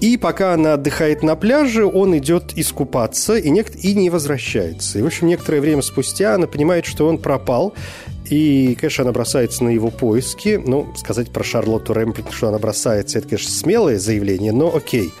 И 0.00 0.16
пока 0.16 0.54
она 0.54 0.74
отдыхает 0.74 1.22
на 1.22 1.36
пляже, 1.36 1.86
он 1.86 2.16
идет 2.18 2.52
искупаться 2.56 3.36
и, 3.36 3.50
не, 3.50 3.64
и 3.82 3.94
не 3.94 4.10
возвращается. 4.10 4.98
И, 4.98 5.02
в 5.02 5.06
общем, 5.06 5.28
некоторое 5.28 5.60
время 5.60 5.82
спустя 5.82 6.34
она 6.34 6.46
понимает, 6.46 6.86
что 6.86 7.06
он 7.08 7.18
пропал, 7.18 7.74
и, 8.30 8.74
конечно, 8.80 9.02
она 9.02 9.12
бросается 9.12 9.64
на 9.64 9.68
его 9.68 9.90
поиски. 9.90 10.60
Ну, 10.64 10.86
сказать 10.96 11.30
про 11.30 11.44
Шарлотту 11.44 11.92
Рэмплинг, 11.92 12.32
что 12.32 12.48
она 12.48 12.58
бросается, 12.58 13.18
это, 13.18 13.28
конечно, 13.28 13.50
смелое 13.50 13.98
заявление, 13.98 14.52
но 14.52 14.74
окей. 14.74 15.12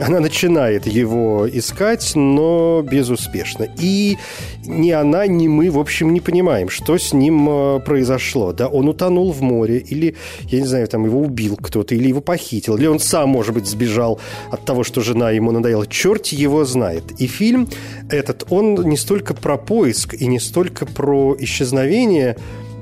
Она 0.00 0.20
начинает 0.20 0.86
его 0.86 1.46
искать, 1.50 2.12
но 2.14 2.82
безуспешно. 2.82 3.68
И 3.78 4.16
ни 4.64 4.90
она, 4.90 5.26
ни 5.26 5.48
мы, 5.48 5.70
в 5.70 5.78
общем, 5.78 6.12
не 6.12 6.20
понимаем, 6.20 6.70
что 6.70 6.96
с 6.96 7.12
ним 7.12 7.48
э, 7.48 7.80
произошло. 7.80 8.52
Да, 8.52 8.68
он 8.68 8.88
утонул 8.88 9.32
в 9.32 9.42
море, 9.42 9.78
или, 9.78 10.16
я 10.44 10.60
не 10.60 10.66
знаю, 10.66 10.88
там 10.88 11.04
его 11.04 11.20
убил 11.20 11.56
кто-то, 11.56 11.94
или 11.94 12.08
его 12.08 12.20
похитил, 12.20 12.76
или 12.76 12.86
он 12.86 13.00
сам, 13.00 13.30
может 13.30 13.54
быть, 13.54 13.66
сбежал 13.66 14.18
от 14.50 14.64
того, 14.64 14.82
что 14.82 15.02
жена 15.02 15.30
ему 15.30 15.52
надоела. 15.52 15.86
Черт 15.86 16.26
его 16.28 16.64
знает. 16.64 17.04
И 17.18 17.26
фильм 17.26 17.68
этот, 18.10 18.46
он 18.50 18.74
не 18.88 18.96
столько 18.96 19.34
про 19.34 19.58
поиск 19.58 20.14
и 20.14 20.26
не 20.26 20.40
столько 20.40 20.86
про 20.86 21.36
исчезновение 21.38 22.36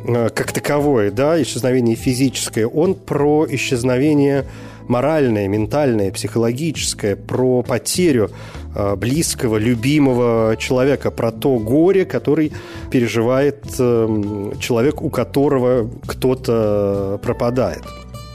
как 0.04 0.52
таковое, 0.52 1.10
да, 1.10 1.40
исчезновение 1.42 1.96
физическое, 1.96 2.66
он 2.66 2.94
про 2.94 3.46
исчезновение 3.48 4.44
моральное, 4.88 5.48
ментальное, 5.48 6.10
психологическое, 6.10 7.16
про 7.16 7.62
потерю 7.62 8.30
э, 8.74 8.96
близкого, 8.96 9.56
любимого 9.56 10.56
человека, 10.58 11.10
про 11.10 11.32
то 11.32 11.58
горе, 11.58 12.04
который 12.04 12.52
переживает 12.90 13.64
э, 13.78 14.52
человек, 14.60 15.02
у 15.02 15.10
которого 15.10 15.88
кто-то 16.06 17.18
пропадает. 17.22 17.82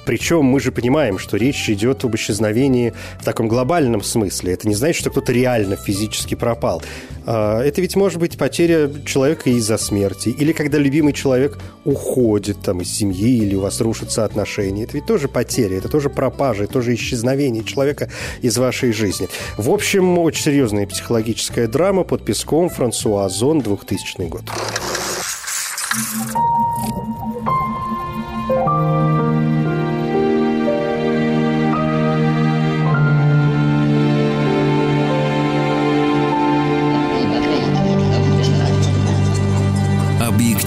Причем 0.09 0.43
мы 0.43 0.59
же 0.59 0.71
понимаем, 0.71 1.19
что 1.19 1.37
речь 1.37 1.69
идет 1.69 2.03
об 2.03 2.15
исчезновении 2.15 2.95
в 3.19 3.23
таком 3.23 3.47
глобальном 3.47 4.01
смысле. 4.01 4.53
Это 4.53 4.67
не 4.67 4.73
значит, 4.73 5.01
что 5.01 5.11
кто-то 5.11 5.31
реально 5.31 5.75
физически 5.75 6.33
пропал. 6.33 6.81
А, 7.27 7.61
это 7.61 7.79
ведь 7.79 7.95
может 7.95 8.17
быть 8.17 8.35
потеря 8.35 8.89
человека 9.05 9.51
из-за 9.51 9.77
смерти. 9.77 10.29
Или 10.29 10.51
когда 10.51 10.79
любимый 10.79 11.13
человек 11.13 11.59
уходит 11.85 12.59
там, 12.63 12.81
из 12.81 12.91
семьи, 12.91 13.37
или 13.37 13.53
у 13.53 13.59
вас 13.59 13.81
рушатся 13.81 14.25
отношения. 14.25 14.85
Это 14.85 14.93
ведь 14.93 15.05
тоже 15.05 15.27
потеря, 15.27 15.77
это 15.77 15.89
тоже 15.89 16.09
пропажа, 16.09 16.63
это 16.63 16.73
тоже 16.73 16.95
исчезновение 16.95 17.63
человека 17.63 18.09
из 18.41 18.57
вашей 18.57 18.91
жизни. 18.93 19.29
В 19.57 19.69
общем, 19.69 20.17
очень 20.17 20.41
серьезная 20.45 20.87
психологическая 20.87 21.67
драма 21.67 22.03
под 22.03 22.25
песком 22.25 22.69
Франсуа 22.69 23.29
Зон, 23.29 23.61
2000 23.61 24.27
год. 24.27 24.41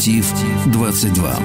Объектив 0.03 0.27
22. 0.67 1.39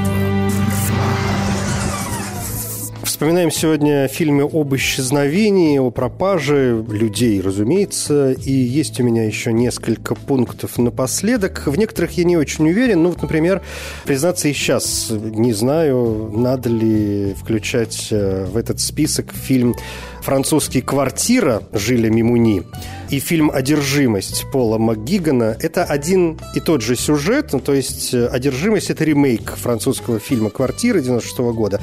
Вспоминаем 3.03 3.51
сегодня 3.51 4.07
фильмы 4.07 4.49
об 4.51 4.75
исчезновении, 4.75 5.77
о 5.77 5.91
пропаже 5.91 6.83
людей, 6.89 7.39
разумеется. 7.39 8.31
И 8.31 8.51
есть 8.51 8.99
у 8.99 9.03
меня 9.03 9.25
еще 9.25 9.53
несколько 9.53 10.15
пунктов 10.15 10.79
напоследок. 10.79 11.67
В 11.67 11.77
некоторых 11.77 12.17
я 12.17 12.23
не 12.23 12.35
очень 12.35 12.67
уверен. 12.67 13.03
Ну, 13.03 13.09
вот, 13.09 13.21
например, 13.21 13.61
признаться 14.05 14.47
и 14.47 14.53
сейчас 14.53 15.11
не 15.11 15.53
знаю, 15.53 16.31
надо 16.33 16.69
ли 16.69 17.35
включать 17.35 18.07
э, 18.09 18.45
в 18.45 18.57
этот 18.57 18.79
список 18.79 19.33
фильм 19.33 19.75
«Французский 20.23 20.81
квартира» 20.81 21.61
Жиля 21.73 22.09
Мимуни 22.09 22.63
и 23.09 23.19
фильм 23.19 23.51
«Одержимость» 23.53 24.45
Пола 24.51 24.77
МакГигана– 24.77 25.57
это 25.61 25.83
один 25.83 26.39
и 26.55 26.59
тот 26.59 26.81
же 26.81 26.95
сюжет, 26.95 27.53
ну, 27.53 27.59
то 27.59 27.73
есть 27.73 28.13
э, 28.13 28.27
«Одержимость»– 28.27 28.89
это 28.91 29.03
ремейк 29.03 29.55
французского 29.55 30.19
фильма 30.19 30.49
«Квартира» 30.49 30.99
96 30.99 31.37
года. 31.53 31.81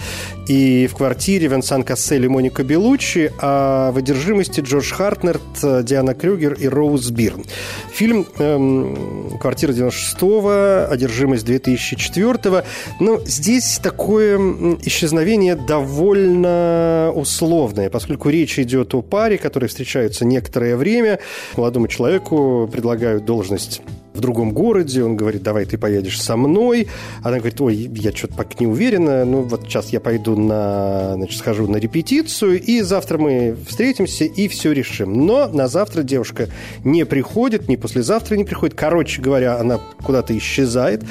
И 0.48 0.86
в 0.86 0.96
«Квартире» 0.96 1.48
Венсан 1.48 1.82
Кассель 1.82 2.24
и 2.24 2.28
Моника 2.28 2.62
Белучи, 2.62 3.30
а 3.38 3.92
в 3.92 3.96
«Одержимости» 3.96 4.60
Джордж 4.60 4.92
Хартнерт, 4.92 5.84
Диана 5.84 6.14
Крюгер 6.14 6.54
и 6.54 6.68
Роуз 6.68 7.10
Бирн. 7.10 7.44
Фильм 7.92 8.26
эм, 8.38 9.38
«Квартира» 9.40 9.72
96-го, 9.72 10.92
«Одержимость» 10.92 11.46
2004-го. 11.46 12.62
Но 13.00 13.20
здесь 13.26 13.78
такое 13.82 14.38
исчезновение 14.82 15.54
довольно 15.54 17.12
условное, 17.14 17.90
поскольку 17.90 18.28
речь 18.28 18.58
идет 18.58 18.94
о 18.94 19.02
паре, 19.02 19.38
которые 19.38 19.68
встречаются 19.68 20.24
некоторое 20.24 20.76
время. 20.76 21.13
Молодому 21.56 21.88
человеку 21.88 22.68
предлагают 22.70 23.24
должность 23.24 23.82
в 24.14 24.20
другом 24.20 24.52
городе, 24.52 25.02
он 25.02 25.16
говорит, 25.16 25.42
давай 25.42 25.64
ты 25.64 25.76
поедешь 25.76 26.22
со 26.22 26.36
мной. 26.36 26.86
Она 27.22 27.38
говорит, 27.38 27.60
ой, 27.60 27.74
я 27.74 28.12
что-то 28.12 28.34
пока 28.34 28.54
не 28.60 28.66
уверена, 28.66 29.24
ну 29.24 29.42
вот 29.42 29.64
сейчас 29.64 29.88
я 29.88 29.98
пойду 29.98 30.36
на, 30.36 31.14
значит, 31.16 31.36
схожу 31.36 31.66
на 31.66 31.78
репетицию, 31.78 32.62
и 32.62 32.80
завтра 32.82 33.18
мы 33.18 33.56
встретимся 33.68 34.24
и 34.24 34.46
все 34.46 34.70
решим. 34.72 35.26
Но 35.26 35.48
на 35.48 35.66
завтра 35.66 36.04
девушка 36.04 36.48
не 36.84 37.04
приходит, 37.04 37.68
ни 37.68 37.74
послезавтра 37.74 38.36
не 38.36 38.44
приходит. 38.44 38.76
Короче 38.76 39.20
говоря, 39.20 39.58
она 39.58 39.80
куда-то 40.04 40.36
исчезает. 40.38 41.02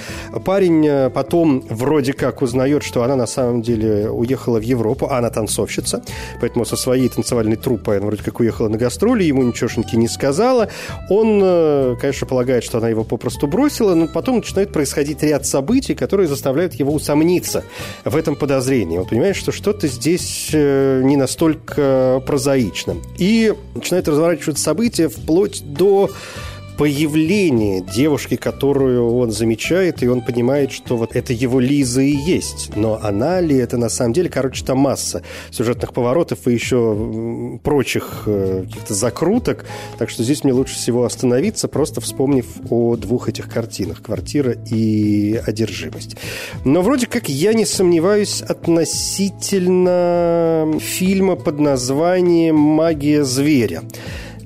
Парень 0.46 0.88
э, 0.88 1.10
потом 1.10 1.66
вроде 1.70 2.13
как 2.13 2.42
узнает, 2.42 2.84
что 2.84 3.04
она 3.04 3.18
на 3.18 3.28
самом 3.28 3.62
деле 3.62 4.10
уехала 4.10 4.60
в 4.60 4.63
Европу, 4.63 5.08
а 5.12 5.18
она 5.18 5.30
танцовщица, 5.30 6.04
поэтому 6.39 6.63
со 6.63 6.78
своей 6.78 7.10
танцевальной 7.10 7.58
труппой 7.58 7.98
она 7.98 8.06
вроде 8.06 8.24
как 8.24 8.39
уехала 8.39 8.70
на 8.70 8.78
гастроли, 8.78 9.24
ему 9.24 9.44
ничегошеньки 9.44 9.98
не 9.98 10.08
сказала. 10.08 10.70
Он, 11.10 11.42
э, 11.44 11.96
конечно, 12.00 12.28
полагает, 12.28 12.63
что 12.63 12.78
она 12.78 12.92
его 12.93 13.03
попросту 13.03 13.47
бросила, 13.47 13.93
но 13.93 14.08
потом 14.08 14.38
начинает 14.38 14.71
происходить 14.71 15.21
ряд 15.23 15.45
событий, 15.45 15.95
которые 15.95 16.27
заставляют 16.27 16.73
его 16.75 16.93
усомниться 16.93 17.63
в 18.06 18.15
этом 18.15 18.36
подозрении. 18.36 18.97
Он 18.97 19.06
понимает, 19.06 19.36
что 19.36 19.51
что-то 19.51 19.88
здесь 19.88 20.49
э, 20.53 21.01
не 21.03 21.17
настолько 21.17 22.23
прозаично. 22.25 22.95
И 23.17 23.53
начинает 23.75 24.08
разворачиваться 24.08 24.63
события 24.63 25.10
вплоть 25.10 25.62
до 25.63 26.10
появление 26.84 27.80
девушки, 27.80 28.36
которую 28.36 29.15
он 29.15 29.32
замечает, 29.32 30.04
и 30.04 30.08
он 30.10 30.19
понимает, 30.19 30.74
что 30.74 30.98
вот 30.98 31.15
это 31.15 31.32
его 31.32 31.62
Лиза 31.62 32.02
и 32.02 32.12
есть. 32.12 32.76
Но 32.76 33.00
она 33.02 33.39
ли 33.39 33.56
это 33.56 33.78
на 33.78 33.88
самом 33.88 34.12
деле? 34.12 34.28
Короче, 34.28 34.65
там 34.65 34.80
масса 34.80 35.22
сюжетных 35.50 35.93
поворотов 35.93 36.46
и 36.46 36.52
еще 36.52 37.58
прочих 37.63 38.24
э, 38.26 38.65
каких-то 38.67 38.93
закруток. 38.96 39.63
Так 39.98 40.10
что 40.10 40.24
здесь 40.24 40.43
мне 40.43 40.52
лучше 40.52 40.76
всего 40.76 41.06
остановиться, 41.06 41.69
просто 41.69 42.02
вспомнив 42.02 42.48
о 42.69 42.98
двух 42.98 43.30
этих 43.30 43.50
картинах 43.50 44.02
«Квартира» 44.02 44.52
и 44.52 45.41
«Одержимость». 45.48 46.17
Но 46.65 46.82
вроде 46.82 47.08
как 47.08 47.30
я 47.30 47.54
не 47.54 47.65
сомневаюсь 47.65 48.41
относительно 48.41 49.88
фильма 50.82 51.38
под 51.38 51.62
названием 51.62 52.58
«Магия 52.58 53.24
зверя». 53.24 53.84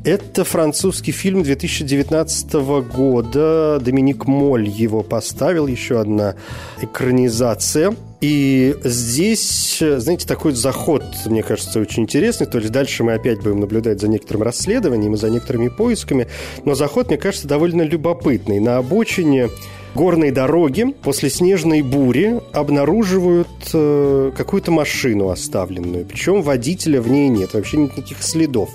Это 0.07 0.45
французский 0.45 1.11
фильм 1.11 1.43
2019 1.43 2.53
года. 2.93 3.77
Доминик 3.81 4.25
Моль 4.25 4.69
его 4.69 5.03
поставил. 5.03 5.67
Еще 5.67 5.99
одна 5.99 6.35
экранизация. 6.81 7.93
И 8.21 8.73
здесь, 8.85 9.79
знаете, 9.79 10.25
такой 10.25 10.53
заход, 10.53 11.03
мне 11.25 11.43
кажется, 11.43 11.81
очень 11.81 12.03
интересный. 12.03 12.47
То 12.47 12.59
есть 12.59 12.71
дальше 12.71 13.03
мы 13.03 13.15
опять 13.15 13.43
будем 13.43 13.59
наблюдать 13.59 13.99
за 13.99 14.07
некоторым 14.07 14.43
расследованием 14.43 15.13
и 15.13 15.17
за 15.17 15.29
некоторыми 15.29 15.67
поисками. 15.67 16.27
Но 16.63 16.73
заход, 16.73 17.09
мне 17.09 17.17
кажется, 17.17 17.45
довольно 17.45 17.81
любопытный. 17.81 18.61
На 18.61 18.77
обочине 18.77 19.49
горной 19.93 20.31
дороги 20.31 20.85
после 21.03 21.29
снежной 21.29 21.81
бури 21.81 22.39
обнаруживают 22.53 23.49
э, 23.73 24.31
какую-то 24.37 24.71
машину 24.71 25.29
оставленную. 25.29 26.05
Причем 26.05 26.43
водителя 26.43 27.01
в 27.01 27.09
ней 27.09 27.27
нет, 27.27 27.53
вообще 27.53 27.75
никаких 27.75 28.23
следов. 28.23 28.69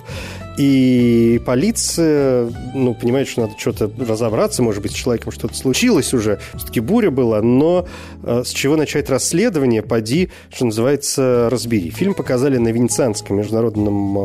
И 0.59 1.41
полиция, 1.47 2.53
ну, 2.75 2.95
понимает, 2.95 3.27
что 3.27 3.43
надо 3.43 3.55
что-то 3.59 3.91
разобраться, 3.99 4.63
может 4.63 4.83
быть, 4.83 4.93
с 4.93 4.95
человеком 4.95 5.33
что-то 5.33 5.55
случилось 5.55 6.13
уже, 6.13 6.41
все-таки 6.55 6.81
буря 6.81 7.11
была, 7.11 7.41
но 7.41 7.89
э, 8.23 8.43
с 8.45 8.51
чего 8.51 8.77
начать 8.77 9.09
расследование, 9.09 9.83
поди, 9.83 10.29
что 10.53 10.67
называется, 10.67 11.49
разбери. 11.51 11.89
Фильм 11.91 12.13
показали 12.13 12.59
на 12.59 12.69
Венецианском 12.69 13.39
международном 13.39 14.19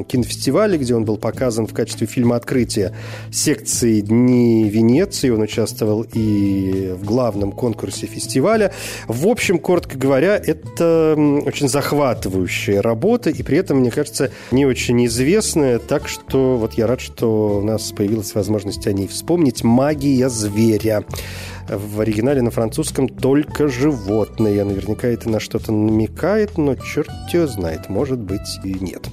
э, 0.00 0.04
кинофестивале, 0.08 0.76
где 0.76 0.94
он 0.96 1.04
был 1.04 1.18
показан 1.18 1.68
в 1.68 1.72
качестве 1.72 2.08
фильма 2.08 2.34
открытия 2.34 2.92
секции 3.30 4.00
«Дни 4.00 4.68
Венеции». 4.68 5.30
Он 5.30 5.42
участвовал 5.42 6.04
и 6.12 6.94
в 6.96 7.04
главном 7.04 7.52
конкурсе 7.52 8.06
фестиваля. 8.06 8.72
В 9.06 9.28
общем, 9.28 9.58
коротко 9.60 9.96
говоря, 9.96 10.34
это 10.36 11.14
очень 11.46 11.68
захватывающая 11.68 12.82
работа, 12.82 13.30
и 13.30 13.42
при 13.44 13.58
этом, 13.58 13.78
мне 13.78 13.92
кажется, 13.92 14.32
не 14.50 14.66
очень 14.66 15.06
известная 15.06 15.59
интересная, 15.60 15.78
так 15.78 16.08
что 16.08 16.56
вот 16.56 16.74
я 16.74 16.86
рад, 16.86 17.00
что 17.00 17.58
у 17.58 17.62
нас 17.62 17.92
появилась 17.92 18.34
возможность 18.34 18.86
о 18.86 18.92
ней 18.92 19.06
вспомнить. 19.06 19.64
«Магия 19.64 20.28
зверя». 20.28 21.04
В 21.68 22.00
оригинале 22.00 22.42
на 22.42 22.50
французском 22.50 23.08
только 23.08 23.68
животные. 23.68 24.64
Наверняка 24.64 25.08
это 25.08 25.30
на 25.30 25.38
что-то 25.38 25.72
намекает, 25.72 26.58
но 26.58 26.74
черт 26.74 27.10
его 27.32 27.46
знает, 27.46 27.88
может 27.88 28.18
быть 28.18 28.58
и 28.64 28.74
нет. 28.80 29.08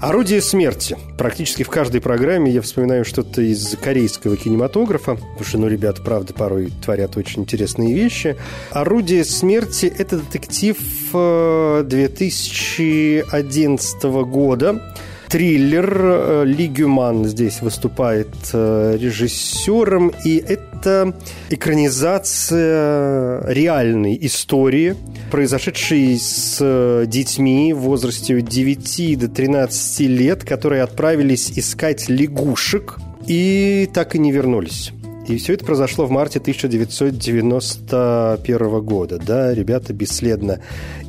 Орудие 0.00 0.40
смерти. 0.42 0.96
Практически 1.16 1.62
в 1.62 1.70
каждой 1.70 2.00
программе 2.00 2.50
я 2.50 2.60
вспоминаю 2.60 3.04
что-то 3.04 3.40
из 3.40 3.76
корейского 3.80 4.36
кинематографа, 4.36 5.14
потому 5.14 5.44
что, 5.44 5.58
ну, 5.58 5.68
ребята, 5.68 6.02
правда, 6.02 6.34
порой 6.34 6.72
творят 6.84 7.16
очень 7.16 7.42
интересные 7.42 7.94
вещи. 7.94 8.36
Орудие 8.72 9.24
смерти– 9.24 9.92
это 9.98 10.18
детектив 10.18 10.76
2011 11.12 14.04
э, 14.04 14.08
года 14.24 14.96
триллер. 15.32 16.00
Э, 16.04 16.44
Ли 16.44 16.68
Гюман 16.68 17.24
здесь 17.24 17.62
выступает 17.62 18.28
э, 18.52 18.98
режиссером, 19.00 20.12
и 20.24 20.36
это 20.36 21.14
экранизация 21.48 23.42
реальной 23.46 24.18
истории, 24.20 24.94
произошедшей 25.30 26.18
с 26.18 26.58
э, 26.60 27.04
детьми 27.06 27.72
в 27.72 27.78
возрасте 27.78 28.36
от 28.36 28.44
9 28.44 29.18
до 29.18 29.28
13 29.28 30.00
лет, 30.00 30.44
которые 30.44 30.82
отправились 30.82 31.50
искать 31.56 32.10
лягушек 32.10 32.98
и 33.26 33.88
так 33.94 34.14
и 34.14 34.18
не 34.18 34.32
вернулись. 34.32 34.92
И 35.28 35.36
все 35.36 35.52
это 35.54 35.64
произошло 35.64 36.06
в 36.06 36.10
марте 36.10 36.40
1991 36.40 38.80
года. 38.80 39.20
Да, 39.24 39.54
ребята 39.54 39.92
бесследно 39.92 40.58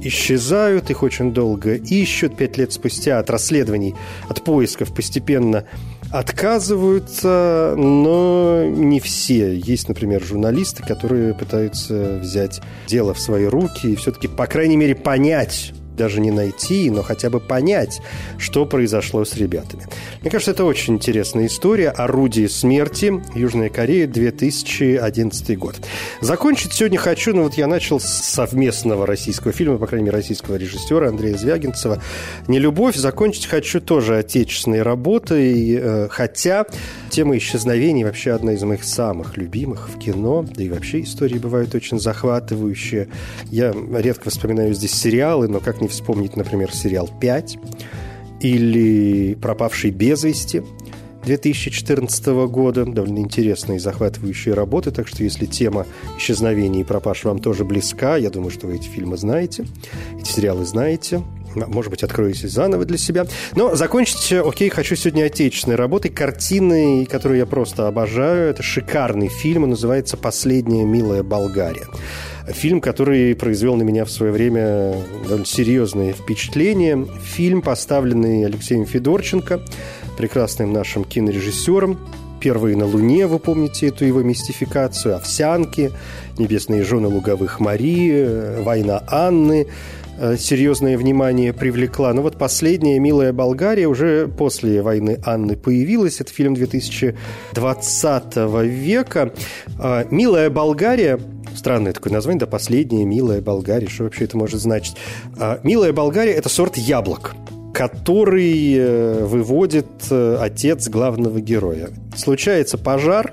исчезают, 0.01 0.91
их 0.91 1.01
очень 1.01 1.33
долго 1.33 1.73
ищут. 1.73 2.37
Пять 2.37 2.57
лет 2.57 2.71
спустя 2.71 3.17
от 3.19 3.31
расследований, 3.31 3.95
от 4.29 4.43
поисков 4.43 4.93
постепенно 4.93 5.65
отказываются, 6.11 7.73
но 7.75 8.65
не 8.65 8.99
все. 8.99 9.57
Есть, 9.57 9.87
например, 9.87 10.23
журналисты, 10.23 10.83
которые 10.83 11.33
пытаются 11.33 12.19
взять 12.21 12.61
дело 12.87 13.15
в 13.15 13.19
свои 13.19 13.45
руки 13.45 13.87
и 13.87 13.95
все-таки, 13.95 14.27
по 14.27 14.45
крайней 14.45 14.77
мере, 14.77 14.93
понять, 14.93 15.73
даже 15.95 16.19
не 16.19 16.31
найти, 16.31 16.89
но 16.89 17.03
хотя 17.03 17.29
бы 17.29 17.39
понять, 17.39 18.01
что 18.37 18.65
произошло 18.65 19.25
с 19.25 19.35
ребятами. 19.35 19.83
Мне 20.21 20.31
кажется, 20.31 20.51
это 20.51 20.65
очень 20.65 20.95
интересная 20.95 21.47
история. 21.47 21.89
«Орудие 21.89 22.49
смерти. 22.49 23.21
Южная 23.35 23.69
Корея. 23.69 24.07
2011 24.07 25.57
год». 25.57 25.75
Закончить 26.21 26.73
сегодня 26.73 26.97
хочу, 26.97 27.33
ну 27.35 27.43
вот 27.43 27.55
я 27.55 27.67
начал 27.67 27.99
с 27.99 28.05
совместного 28.05 29.05
российского 29.05 29.53
фильма, 29.53 29.77
по 29.77 29.87
крайней 29.87 30.05
мере, 30.05 30.17
российского 30.17 30.55
режиссера 30.55 31.09
Андрея 31.09 31.37
Звягинцева 31.37 32.01
«Не 32.47 32.59
любовь». 32.59 32.95
Закончить 32.95 33.45
хочу 33.45 33.81
тоже 33.81 34.17
отечественной 34.17 34.81
работой, 34.81 35.75
э, 35.75 36.07
хотя 36.09 36.65
тема 37.13 37.37
исчезновений 37.37 38.03
вообще 38.03 38.31
одна 38.31 38.53
из 38.53 38.63
моих 38.63 38.83
самых 38.83 39.37
любимых 39.37 39.87
в 39.87 39.99
кино, 39.99 40.43
да 40.43 40.63
и 40.63 40.69
вообще 40.69 41.01
истории 41.01 41.37
бывают 41.37 41.75
очень 41.75 41.99
захватывающие. 41.99 43.07
Я 43.51 43.71
редко 43.93 44.31
вспоминаю 44.31 44.73
здесь 44.73 44.93
сериалы, 44.93 45.47
но 45.47 45.59
как 45.59 45.79
не 45.79 45.87
вспомнить, 45.87 46.35
например, 46.35 46.73
сериал 46.73 47.07
«Пять» 47.21 47.59
или 48.41 49.35
«Пропавший 49.35 49.91
без 49.91 50.23
вести», 50.23 50.63
2014 51.23 52.25
года. 52.47 52.83
Довольно 52.83 53.19
интересные 53.19 53.77
и 53.77 53.79
захватывающие 53.79 54.55
работы, 54.55 54.89
так 54.89 55.07
что 55.07 55.23
если 55.23 55.45
тема 55.45 55.85
исчезновений 56.17 56.81
и 56.81 56.83
пропаж 56.83 57.23
вам 57.25 57.37
тоже 57.37 57.63
близка, 57.63 58.17
я 58.17 58.31
думаю, 58.31 58.49
что 58.49 58.65
вы 58.65 58.75
эти 58.75 58.87
фильмы 58.87 59.17
знаете, 59.17 59.65
эти 60.19 60.31
сериалы 60.31 60.65
знаете, 60.65 61.21
может 61.55 61.91
быть, 61.91 62.03
откроете 62.03 62.47
заново 62.47 62.85
для 62.85 62.97
себя. 62.97 63.25
Но 63.55 63.75
закончить, 63.75 64.33
окей, 64.33 64.69
хочу 64.69 64.95
сегодня 64.95 65.25
отечественной 65.25 65.75
работой, 65.75 66.09
картиной, 66.09 67.05
которую 67.05 67.39
я 67.39 67.45
просто 67.45 67.87
обожаю. 67.87 68.49
Это 68.49 68.63
шикарный 68.63 69.27
фильм, 69.27 69.63
он 69.63 69.71
называется 69.71 70.17
«Последняя 70.17 70.83
милая 70.83 71.23
Болгария». 71.23 71.87
Фильм, 72.47 72.81
который 72.81 73.35
произвел 73.35 73.75
на 73.75 73.83
меня 73.83 74.03
в 74.03 74.11
свое 74.11 74.31
время 74.33 74.95
довольно 75.23 75.45
серьезное 75.45 76.11
впечатление. 76.11 77.07
Фильм, 77.23 77.61
поставленный 77.61 78.45
Алексеем 78.45 78.85
Федорченко, 78.85 79.61
прекрасным 80.17 80.73
нашим 80.73 81.05
кинорежиссером. 81.05 81.97
«Первые 82.41 82.75
на 82.75 82.85
Луне», 82.85 83.25
вы 83.25 83.39
помните 83.39 83.87
эту 83.87 84.03
его 84.03 84.21
мистификацию, 84.21 85.15
«Овсянки», 85.15 85.91
«Небесные 86.37 86.83
жены 86.83 87.07
луговых 87.07 87.61
Марии», 87.61 88.61
«Война 88.61 89.01
Анны», 89.07 89.65
э, 89.65 89.67
серьезное 90.37 90.97
внимание 90.97 91.53
привлекла. 91.53 92.13
Но 92.13 92.21
вот 92.21 92.37
последняя 92.37 92.99
«Милая 92.99 93.33
Болгария» 93.33 93.87
уже 93.87 94.27
после 94.27 94.81
войны 94.81 95.19
Анны 95.25 95.55
появилась. 95.55 96.21
Это 96.21 96.31
фильм 96.31 96.53
2020 96.53 98.35
века. 98.65 99.33
А, 99.79 100.05
«Милая 100.09 100.49
Болгария» 100.49 101.19
Странное 101.55 101.93
такое 101.93 102.11
название, 102.11 102.39
да, 102.39 102.47
последняя 102.47 103.05
«Милая 103.05 103.41
Болгария». 103.41 103.87
Что 103.87 104.05
вообще 104.05 104.25
это 104.25 104.37
может 104.37 104.59
значить? 104.59 104.95
А, 105.37 105.59
«Милая 105.63 105.93
Болгария»– 105.93 106.33
это 106.33 106.49
сорт 106.49 106.77
яблок 106.77 107.35
который 107.73 108.75
э, 108.75 109.25
выводит 109.25 109.87
э, 110.11 110.37
отец 110.39 110.87
главного 110.89 111.41
героя. 111.41 111.89
Случается 112.15 112.77
пожар, 112.77 113.31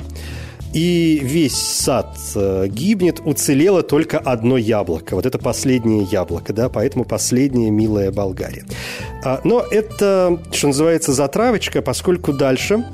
и 0.72 1.20
весь 1.22 1.56
сад 1.56 2.16
э, 2.34 2.66
гибнет, 2.68 3.20
уцелело 3.24 3.82
только 3.82 4.18
одно 4.18 4.56
яблоко. 4.56 5.14
Вот 5.16 5.26
это 5.26 5.38
последнее 5.38 6.04
яблоко, 6.04 6.52
да, 6.52 6.68
поэтому 6.68 7.04
последняя 7.04 7.70
милая 7.70 8.12
Болгария. 8.12 8.64
А, 9.24 9.40
но 9.44 9.64
это, 9.70 10.38
что 10.52 10.68
называется, 10.68 11.12
затравочка, 11.12 11.82
поскольку 11.82 12.32
дальше 12.32 12.84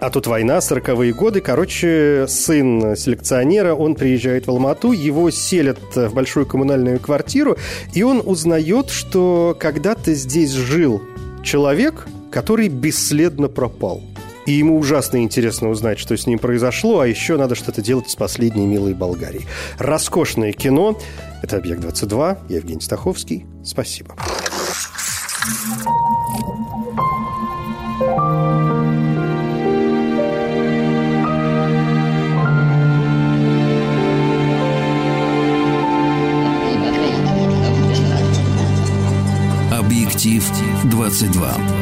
а 0.00 0.10
тут 0.10 0.26
война, 0.26 0.58
40-е 0.58 1.12
годы. 1.12 1.40
Короче, 1.40 2.26
сын 2.26 2.96
селекционера, 2.96 3.72
он 3.72 3.94
приезжает 3.94 4.48
в 4.48 4.50
Алмату, 4.50 4.90
его 4.90 5.30
селят 5.30 5.78
в 5.94 6.12
большую 6.12 6.44
коммунальную 6.44 6.98
квартиру, 6.98 7.56
и 7.94 8.02
он 8.02 8.20
узнает, 8.24 8.90
что 8.90 9.56
когда-то 9.60 10.12
здесь 10.14 10.50
жил 10.50 11.00
человек, 11.44 12.08
который 12.32 12.66
бесследно 12.66 13.46
пропал 13.46 14.02
и 14.46 14.52
ему 14.52 14.78
ужасно 14.78 15.22
интересно 15.22 15.70
узнать, 15.70 15.98
что 15.98 16.16
с 16.16 16.26
ним 16.26 16.38
произошло, 16.38 17.00
а 17.00 17.06
еще 17.06 17.36
надо 17.36 17.54
что-то 17.54 17.82
делать 17.82 18.10
с 18.10 18.16
последней 18.16 18.66
милой 18.66 18.94
Болгарией. 18.94 19.46
Роскошное 19.78 20.52
кино. 20.52 20.98
Это 21.42 21.56
«Объект-22». 21.56 22.38
Я 22.48 22.56
Евгений 22.56 22.80
Стаховский. 22.80 23.46
Спасибо. 23.64 24.16
«Объектив-22». 39.70 41.81